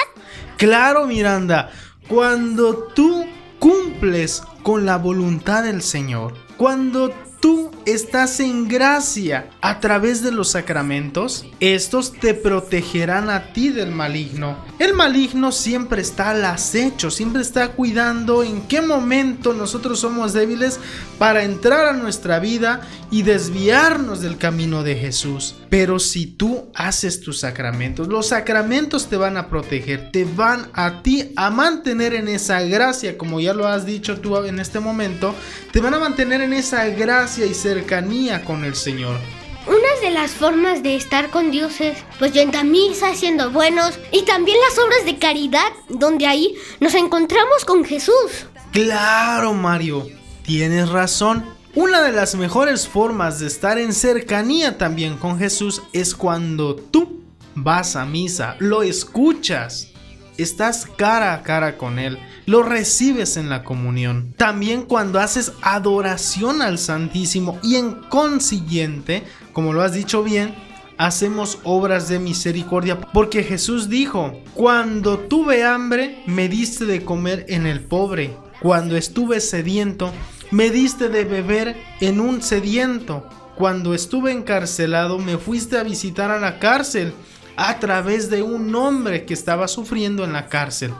Claro, 0.58 1.06
Miranda, 1.06 1.70
cuando 2.08 2.88
tú 2.96 3.26
cumples 3.60 4.42
con 4.64 4.88
la 4.88 4.98
voluntad 4.98 5.64
del 5.64 5.84
Señor, 5.84 6.34
cuando 6.58 7.14
tú 7.40 7.72
estás 7.86 8.40
en 8.40 8.68
gracia 8.68 9.50
a 9.62 9.80
través 9.80 10.24
de 10.24 10.32
los 10.32 10.50
sacramentos, 10.50 11.46
estos 11.60 12.14
te 12.14 12.34
protegerán 12.34 13.30
a 13.30 13.54
ti 13.54 13.70
del 13.70 13.92
maligno. 13.92 14.58
El 14.80 14.94
maligno 14.94 15.52
siempre 15.52 16.02
está 16.02 16.32
al 16.32 16.46
acecho, 16.46 17.12
siempre 17.12 17.42
está 17.42 17.70
cuidando 17.70 18.44
en 18.44 18.62
qué 18.62 18.82
momento 18.82 19.54
nosotros 19.54 20.00
somos 20.00 20.34
débiles 20.34 20.80
para 21.18 21.44
entrar 21.44 21.88
a 21.88 21.94
nuestra 21.94 22.40
vida 22.40 22.82
y 23.10 23.24
desviarnos 23.24 24.22
del 24.22 24.38
camino 24.38 24.84
de 24.84 24.96
Jesús. 24.96 25.56
Pero 25.70 26.00
si 26.00 26.26
tú 26.26 26.70
haces 26.76 27.22
tus 27.22 27.40
sacramentos, 27.40 28.08
los 28.08 28.28
sacramentos 28.28 29.08
te 29.08 29.18
van 29.18 29.38
a 29.38 29.50
proteger, 29.50 30.12
te 30.12 30.26
van 30.26 30.70
a 30.74 31.02
ti 31.04 31.32
a 31.36 31.50
mantener 31.50 32.14
en 32.14 32.28
esa 32.28 32.62
gracia, 32.62 33.18
como 33.18 33.40
ya 33.40 33.54
lo 33.54 33.68
has 33.68 33.86
dicho 33.86 34.20
tú 34.20 34.38
en 34.38 34.60
este 34.60 34.80
momento, 34.80 35.34
te 35.72 35.80
van 35.80 35.94
a 35.94 36.00
mantener 36.00 36.42
en 36.42 36.54
esa 36.54 36.86
gracia 36.88 37.27
y 37.36 37.54
cercanía 37.54 38.46
con 38.46 38.64
el 38.64 38.74
Señor. 38.74 39.20
Una 39.68 40.02
de 40.02 40.12
las 40.12 40.32
formas 40.32 40.82
de 40.82 40.96
estar 40.96 41.30
con 41.30 41.52
Dios 41.52 41.82
es 41.82 41.98
pues 42.20 42.32
yendo 42.32 42.58
a 42.58 42.64
misa, 42.64 43.14
siendo 43.16 43.52
buenos 43.52 44.00
y 44.14 44.24
también 44.24 44.58
las 44.68 44.80
obras 44.80 45.04
de 45.04 45.20
caridad, 45.20 45.68
donde 45.90 46.26
ahí 46.26 46.56
nos 46.80 46.94
encontramos 46.94 47.66
con 47.66 47.84
Jesús. 47.84 48.46
Claro, 48.72 49.54
Mario, 49.54 50.08
tienes 50.44 50.88
razón. 50.88 51.46
Una 51.76 52.02
de 52.02 52.14
las 52.14 52.36
mejores 52.36 52.88
formas 52.88 53.40
de 53.40 53.48
estar 53.48 53.78
en 53.78 53.94
cercanía 53.94 54.78
también 54.78 55.18
con 55.18 55.38
Jesús 55.38 55.82
es 55.92 56.16
cuando 56.16 56.78
tú 56.78 57.24
vas 57.54 57.98
a 57.98 58.06
misa, 58.06 58.56
lo 58.60 58.84
escuchas, 58.84 59.90
estás 60.38 60.86
cara 60.98 61.34
a 61.34 61.44
cara 61.44 61.78
con 61.78 62.00
Él, 62.00 62.18
lo 62.46 62.64
recibes 62.64 63.38
en 63.38 63.50
la 63.50 63.64
comunión. 63.64 64.34
También 64.38 64.84
cuando 64.84 65.20
haces 65.20 65.54
adoración 65.62 66.62
al 66.62 66.78
Santísimo 66.78 67.60
y 67.64 67.76
en 67.76 67.94
consiguiente, 68.10 69.24
como 69.54 69.74
lo 69.74 69.82
has 69.82 69.94
dicho 69.94 70.24
bien, 70.24 70.56
hacemos 70.98 71.60
obras 71.64 72.10
de 72.10 72.20
misericordia. 72.20 73.00
Porque 73.00 73.44
Jesús 73.44 73.90
dijo, 73.90 74.42
cuando 74.54 75.20
tuve 75.20 75.64
hambre, 75.64 76.24
me 76.26 76.50
diste 76.50 76.86
de 76.86 77.04
comer 77.04 77.46
en 77.50 77.66
el 77.66 77.82
pobre. 77.82 78.36
Cuando 78.62 78.98
estuve 78.98 79.40
sediento, 79.40 80.12
me 80.52 80.70
diste 80.70 81.10
de 81.10 81.26
beber 81.26 81.76
en 82.02 82.20
un 82.20 82.42
sediento. 82.42 83.28
Cuando 83.56 83.94
estuve 83.94 84.32
encarcelado, 84.32 85.18
me 85.18 85.38
fuiste 85.38 85.78
a 85.78 85.84
visitar 85.84 86.32
a 86.32 86.40
la 86.40 86.60
cárcel 86.60 87.14
a 87.58 87.80
través 87.80 88.30
de 88.30 88.44
un 88.44 88.74
hombre 88.76 89.26
que 89.26 89.34
estaba 89.34 89.68
sufriendo 89.68 90.24
en 90.24 90.32
la 90.32 90.48
cárcel. 90.48 90.94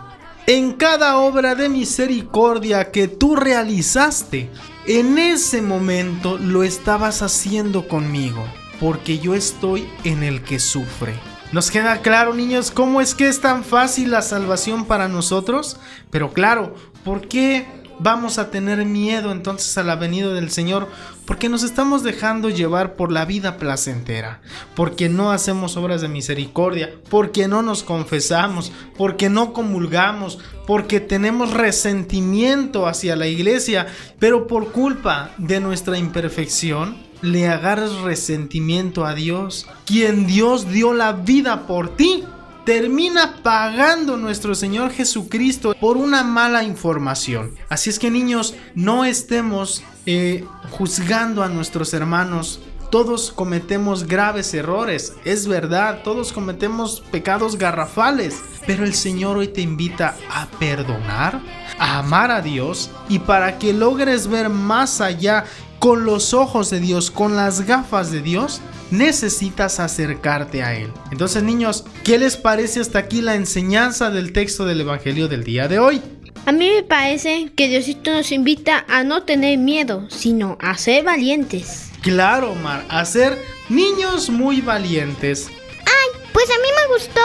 En 0.48 0.74
cada 0.74 1.18
obra 1.18 1.56
de 1.56 1.70
misericordia 1.70 2.92
que 2.92 3.08
tú 3.08 3.36
realizaste, 3.36 4.50
en 4.86 5.18
ese 5.18 5.62
momento 5.62 6.38
lo 6.38 6.64
estabas 6.64 7.22
haciendo 7.22 7.88
conmigo, 7.88 8.44
porque 8.80 9.20
yo 9.20 9.36
estoy 9.36 9.88
en 10.04 10.24
el 10.24 10.42
que 10.44 10.60
sufre. 10.60 11.14
¿Nos 11.52 11.72
queda 11.72 12.02
claro, 12.02 12.34
niños, 12.34 12.72
cómo 12.72 13.02
es 13.02 13.14
que 13.14 13.28
es 13.28 13.40
tan 13.40 13.64
fácil 13.64 14.12
la 14.12 14.22
salvación 14.22 14.86
para 14.86 15.08
nosotros? 15.08 15.80
Pero 16.10 16.34
claro, 16.34 16.76
¿por 17.04 17.28
qué 17.28 17.66
vamos 18.00 18.38
a 18.38 18.50
tener 18.52 18.86
miedo 18.86 19.32
entonces 19.32 19.78
a 19.78 19.84
la 19.84 19.96
venida 19.96 20.34
del 20.34 20.52
Señor? 20.52 20.88
Porque 21.26 21.50
nos 21.50 21.64
estamos 21.64 22.04
dejando 22.04 22.50
llevar 22.50 22.96
por 22.96 23.12
la 23.12 23.26
vida 23.26 23.58
placentera, 23.58 24.42
porque 24.76 25.10
no 25.10 25.32
hacemos 25.32 25.78
obras 25.78 26.02
de 26.02 26.08
misericordia, 26.08 26.94
porque 27.10 27.48
no 27.48 27.62
nos 27.62 27.84
confesamos, 27.84 28.72
porque 28.98 29.30
no 29.30 29.54
comulgamos, 29.54 30.40
porque 30.66 31.00
tenemos 31.00 31.54
resentimiento 31.54 32.88
hacia 32.88 33.16
la 33.16 33.28
iglesia, 33.28 33.88
pero 34.20 34.48
por 34.48 34.72
culpa 34.72 35.32
de 35.38 35.60
nuestra 35.60 35.98
imperfección, 35.98 37.08
le 37.22 37.48
agarras 37.48 37.94
resentimiento 38.02 39.06
a 39.06 39.16
Dios, 39.16 39.68
quien 39.86 40.28
Dios 40.28 40.70
dio 40.70 40.94
la 40.94 41.14
vida 41.14 41.66
por 41.66 41.96
ti 41.96 42.24
termina 42.68 43.38
pagando 43.44 44.18
nuestro 44.18 44.54
Señor 44.54 44.92
Jesucristo 44.92 45.74
por 45.80 45.96
una 45.96 46.22
mala 46.22 46.66
información. 46.66 47.56
Así 47.70 47.90
es 47.90 47.98
que 47.98 48.12
niños, 48.12 48.56
no 48.76 49.06
estemos 49.06 49.86
eh, 50.06 50.44
juzgando 50.72 51.44
a 51.44 51.48
nuestros 51.48 51.94
hermanos. 51.94 52.60
Todos 52.92 53.32
cometemos 53.32 54.06
graves 54.06 54.54
errores, 54.54 55.14
es 55.24 55.48
verdad, 55.48 56.02
todos 56.04 56.34
cometemos 56.34 57.02
pecados 57.10 57.58
garrafales, 57.58 58.42
pero 58.66 58.84
el 58.84 58.94
Señor 58.94 59.38
hoy 59.38 59.48
te 59.48 59.62
invita 59.62 60.18
a 60.30 60.48
perdonar, 60.60 61.42
a 61.80 62.00
amar 62.00 62.32
a 62.32 62.42
Dios 62.42 62.92
y 63.08 63.20
para 63.20 63.60
que 63.60 63.72
logres 63.72 64.28
ver 64.28 64.50
más 64.50 65.00
allá 65.00 65.46
con 65.80 66.06
los 66.06 66.34
ojos 66.34 66.70
de 66.70 66.80
Dios, 66.80 67.12
con 67.12 67.36
las 67.36 67.66
gafas 67.66 68.12
de 68.12 68.22
Dios, 68.22 68.62
necesitas 68.92 69.80
acercarte 69.80 70.64
a 70.64 70.76
Él. 70.76 70.92
Entonces 71.12 71.44
niños, 71.44 71.84
¿qué 72.04 72.18
les 72.18 72.38
parece 72.38 72.80
hasta 72.80 73.00
aquí 73.00 73.22
la 73.22 73.36
enseñanza 73.36 74.10
del 74.10 74.34
texto 74.34 74.66
del 74.66 74.82
Evangelio 74.82 75.28
del 75.28 75.44
día 75.44 75.68
de 75.68 75.80
hoy? 75.80 76.02
A 76.46 76.52
mí 76.54 76.70
me 76.74 76.84
parece 76.84 77.52
que 77.56 77.68
Diosito 77.68 78.14
nos 78.14 78.32
invita 78.32 78.86
a 78.88 79.04
no 79.04 79.24
tener 79.24 79.58
miedo, 79.58 80.08
sino 80.10 80.58
a 80.62 80.78
ser 80.78 81.04
valientes. 81.04 81.90
Claro, 82.02 82.56
Mar, 82.56 82.86
a 82.88 83.04
ser 83.04 83.38
niños 83.68 84.30
muy 84.30 84.62
valientes. 84.62 85.50
Ay, 85.50 86.22
pues 86.32 86.46
a 86.46 86.62
mí 86.62 86.70
me 86.74 86.94
gustó 86.94 87.22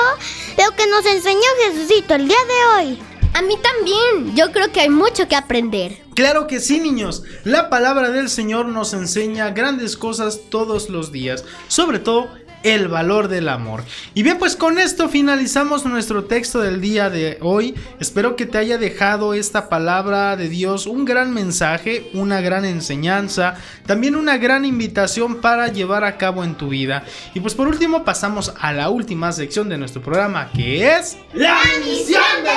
lo 0.59 0.77
que 0.77 0.89
nos 0.89 1.07
enseñó 1.07 1.41
Jesucito 1.69 2.15
el 2.17 2.27
día 2.27 2.37
de 2.49 2.89
hoy. 2.89 2.99
A 3.35 3.43
mí 3.43 3.55
también, 3.63 4.35
yo 4.35 4.51
creo 4.51 4.73
que 4.73 4.81
hay 4.81 4.91
mucho 4.91 5.29
que 5.29 5.37
aprender. 5.37 6.02
Claro 6.15 6.47
que 6.47 6.61
sí, 6.61 6.79
niños. 6.79 7.23
La 7.45 7.71
palabra 7.71 8.11
del 8.11 8.29
Señor 8.29 8.67
nos 8.67 8.93
enseña 8.93 9.51
grandes 9.51 9.97
cosas 9.97 10.41
todos 10.51 10.91
los 10.91 11.11
días, 11.11 11.45
sobre 11.69 11.99
todo 11.99 12.29
el 12.63 12.89
valor 12.89 13.29
del 13.29 13.49
amor. 13.49 13.85
Y 14.15 14.23
bien, 14.23 14.39
pues 14.39 14.57
con 14.57 14.79
esto 14.79 15.09
finalizamos 15.09 15.85
nuestro 15.85 16.25
texto 16.25 16.61
del 16.61 16.81
día 16.81 17.11
de 17.11 17.39
hoy. 17.41 17.75
Espero 18.01 18.37
que 18.37 18.47
te 18.47 18.59
haya 18.59 18.79
dejado 18.79 19.35
esta 19.35 19.69
palabra 19.69 20.37
de 20.37 20.49
Dios 20.49 20.87
un 20.87 21.05
gran 21.05 21.33
mensaje, 21.33 22.11
una 22.15 22.41
gran 22.41 22.65
enseñanza, 22.65 23.55
también 23.87 24.17
una 24.17 24.37
gran 24.37 24.65
invitación 24.65 25.41
para 25.41 25.69
llevar 25.69 26.05
a 26.05 26.19
cabo 26.19 26.45
en 26.45 26.55
tu 26.55 26.69
vida. 26.69 27.05
Y 27.35 27.41
pues 27.41 27.55
por 27.55 27.69
último 27.69 28.05
pasamos 28.05 28.53
a 28.61 28.73
la 28.73 28.91
última 28.91 29.33
sección 29.33 29.69
de 29.69 29.79
nuestro 29.79 30.03
programa, 30.03 30.51
que 30.53 30.95
es... 30.95 31.17
¡La 31.35 31.59
misión 31.85 32.23
de 32.45 32.52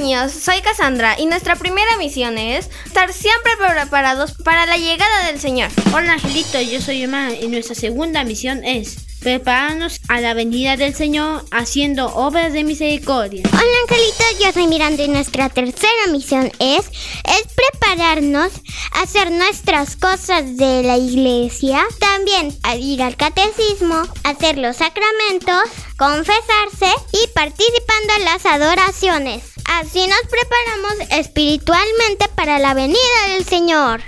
niños, 0.00 0.32
soy 0.32 0.62
Cassandra 0.62 1.16
y 1.18 1.26
nuestra 1.26 1.56
primera 1.56 1.96
misión 1.98 2.38
es 2.38 2.70
estar 2.86 3.12
siempre 3.12 3.52
preparados 3.58 4.32
para 4.32 4.64
la 4.64 4.78
llegada 4.78 5.26
del 5.26 5.38
Señor. 5.38 5.68
Hola 5.92 6.14
Angelito, 6.14 6.60
yo 6.60 6.80
soy 6.80 7.02
Emma 7.02 7.32
y 7.34 7.48
nuestra 7.48 7.74
segunda 7.74 8.24
misión 8.24 8.64
es 8.64 8.96
prepararnos 9.20 10.00
a 10.08 10.22
la 10.22 10.32
venida 10.32 10.78
del 10.78 10.94
Señor 10.94 11.44
haciendo 11.50 12.06
obras 12.14 12.54
de 12.54 12.64
misericordia. 12.64 13.42
Hola 13.52 13.76
angelitos, 13.82 14.38
yo 14.42 14.52
soy 14.52 14.66
Miranda 14.68 15.02
y 15.02 15.08
nuestra 15.08 15.50
tercera 15.50 16.06
misión 16.10 16.50
es, 16.58 16.86
es 16.86 17.46
prepararnos 17.54 18.52
a 18.92 19.02
hacer 19.02 19.30
nuestras 19.30 19.96
cosas 19.96 20.56
de 20.56 20.82
la 20.82 20.96
iglesia, 20.96 21.82
también 21.98 22.56
a 22.62 22.76
ir 22.76 23.02
al 23.02 23.16
catecismo, 23.16 24.02
hacer 24.24 24.56
los 24.56 24.76
sacramentos, 24.76 25.64
confesarse 25.98 26.90
y 27.12 27.28
participando 27.34 28.14
en 28.16 28.24
las 28.24 28.46
adoraciones. 28.46 29.49
Así 29.70 30.04
nos 30.08 30.20
preparamos 30.28 31.10
espiritualmente 31.10 32.28
para 32.34 32.58
la 32.58 32.74
venida 32.74 32.98
del 33.28 33.44
Señor. 33.44 34.00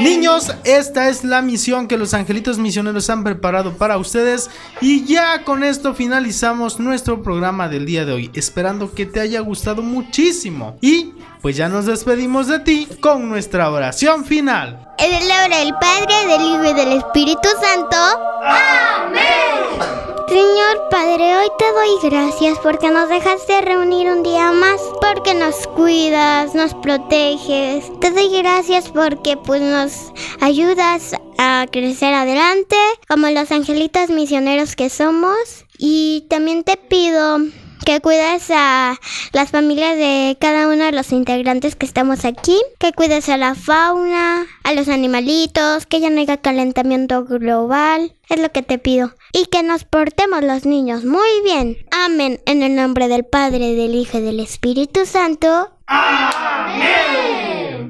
Niños, 0.00 0.52
esta 0.64 1.08
es 1.08 1.22
la 1.22 1.42
misión 1.42 1.86
que 1.86 1.96
los 1.96 2.12
angelitos 2.12 2.58
misioneros 2.58 3.08
han 3.08 3.22
preparado 3.22 3.76
para 3.76 3.98
ustedes 3.98 4.50
y 4.80 5.04
ya 5.04 5.44
con 5.44 5.62
esto 5.62 5.94
finalizamos 5.94 6.80
nuestro 6.80 7.22
programa 7.22 7.68
del 7.68 7.86
día 7.86 8.04
de 8.04 8.12
hoy, 8.12 8.30
esperando 8.34 8.92
que 8.92 9.06
te 9.06 9.20
haya 9.20 9.40
gustado 9.40 9.80
muchísimo 9.80 10.76
y 10.80 11.14
pues 11.40 11.56
ya 11.56 11.68
nos 11.68 11.86
despedimos 11.86 12.48
de 12.48 12.58
ti 12.58 12.88
con 13.00 13.28
nuestra 13.28 13.70
oración 13.70 14.24
final. 14.24 14.88
En 14.98 15.12
el 15.12 15.28
nombre 15.28 15.56
del 15.56 15.74
Padre, 15.74 16.26
del 16.26 16.42
Hijo 16.42 16.64
y 16.64 16.74
del 16.74 16.92
Espíritu 16.98 17.48
Santo. 17.60 17.96
¡Amén! 18.42 20.13
Señor 20.28 20.88
Padre, 20.90 21.36
hoy 21.36 21.48
te 21.58 21.72
doy 21.72 22.10
gracias 22.10 22.58
porque 22.60 22.90
nos 22.90 23.08
dejaste 23.08 23.60
reunir 23.60 24.08
un 24.08 24.22
día 24.22 24.52
más, 24.52 24.80
porque 25.00 25.34
nos 25.34 25.66
cuidas, 25.68 26.54
nos 26.54 26.72
proteges. 26.74 27.92
Te 28.00 28.10
doy 28.10 28.28
gracias 28.38 28.88
porque 28.88 29.36
pues 29.36 29.60
nos 29.60 30.12
ayudas 30.40 31.14
a 31.36 31.66
crecer 31.70 32.14
adelante 32.14 32.76
como 33.06 33.28
los 33.28 33.52
angelitos 33.52 34.08
misioneros 34.08 34.76
que 34.76 34.88
somos. 34.88 35.66
Y 35.78 36.26
también 36.30 36.64
te 36.64 36.76
pido 36.76 37.38
que 37.84 38.00
cuides 38.00 38.50
a 38.50 38.98
las 39.32 39.50
familias 39.50 39.96
de 39.96 40.36
cada 40.40 40.68
uno 40.68 40.84
de 40.84 40.92
los 40.92 41.12
integrantes 41.12 41.76
que 41.76 41.86
estamos 41.86 42.24
aquí, 42.24 42.56
que 42.78 42.92
cuides 42.92 43.28
a 43.28 43.36
la 43.36 43.54
fauna, 43.54 44.46
a 44.62 44.72
los 44.72 44.88
animalitos, 44.88 45.86
que 45.86 46.00
ya 46.00 46.10
no 46.10 46.20
haya 46.20 46.38
calentamiento 46.38 47.24
global, 47.24 48.14
es 48.28 48.40
lo 48.40 48.50
que 48.50 48.62
te 48.62 48.78
pido. 48.78 49.14
Y 49.32 49.46
que 49.46 49.62
nos 49.62 49.84
portemos 49.84 50.42
los 50.42 50.64
niños 50.64 51.04
muy 51.04 51.42
bien. 51.44 51.76
Amén. 51.90 52.40
En 52.46 52.62
el 52.62 52.74
nombre 52.74 53.08
del 53.08 53.24
Padre, 53.24 53.74
del 53.74 53.94
Hijo 53.94 54.18
y 54.18 54.22
del 54.22 54.40
Espíritu 54.40 55.06
Santo. 55.06 55.70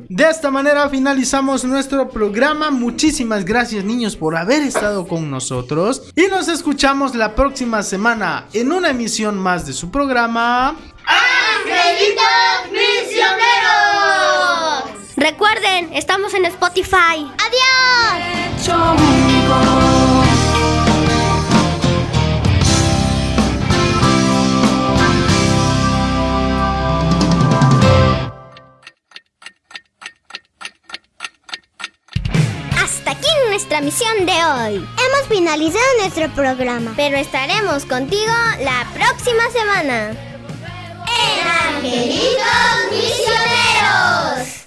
De 0.09 0.25
esta 0.25 0.51
manera 0.51 0.89
finalizamos 0.89 1.65
nuestro 1.65 2.09
programa. 2.09 2.71
Muchísimas 2.71 3.45
gracias 3.45 3.85
niños 3.85 4.17
por 4.17 4.37
haber 4.37 4.63
estado 4.63 5.07
con 5.07 5.31
nosotros. 5.31 6.03
Y 6.15 6.27
nos 6.27 6.49
escuchamos 6.49 7.15
la 7.15 7.35
próxima 7.35 7.83
semana 7.83 8.47
en 8.53 8.73
una 8.73 8.91
emisión 8.91 9.39
más 9.39 9.67
de 9.67 9.73
su 9.73 9.91
programa. 9.91 10.77
¡Angelitos 11.07 12.25
misioneros! 12.71 13.45
Recuerden, 15.17 15.93
estamos 15.95 16.35
en 16.35 16.45
Spotify. 16.47 17.31
¡Adiós! 17.39 18.45
hasta 32.95 33.11
aquí 33.13 33.29
nuestra 33.49 33.81
misión 33.81 34.27
de 34.27 34.33
hoy. 34.33 34.77
Hemos 34.77 35.29
finalizado 35.29 35.85
nuestro 36.01 36.29
programa, 36.35 36.93
pero 36.97 37.17
estaremos 37.17 37.85
contigo 37.85 38.33
la 38.61 38.87
próxima 38.95 39.51
semana. 39.51 40.11
¡En 41.83 42.91
Misioneros! 42.91 44.64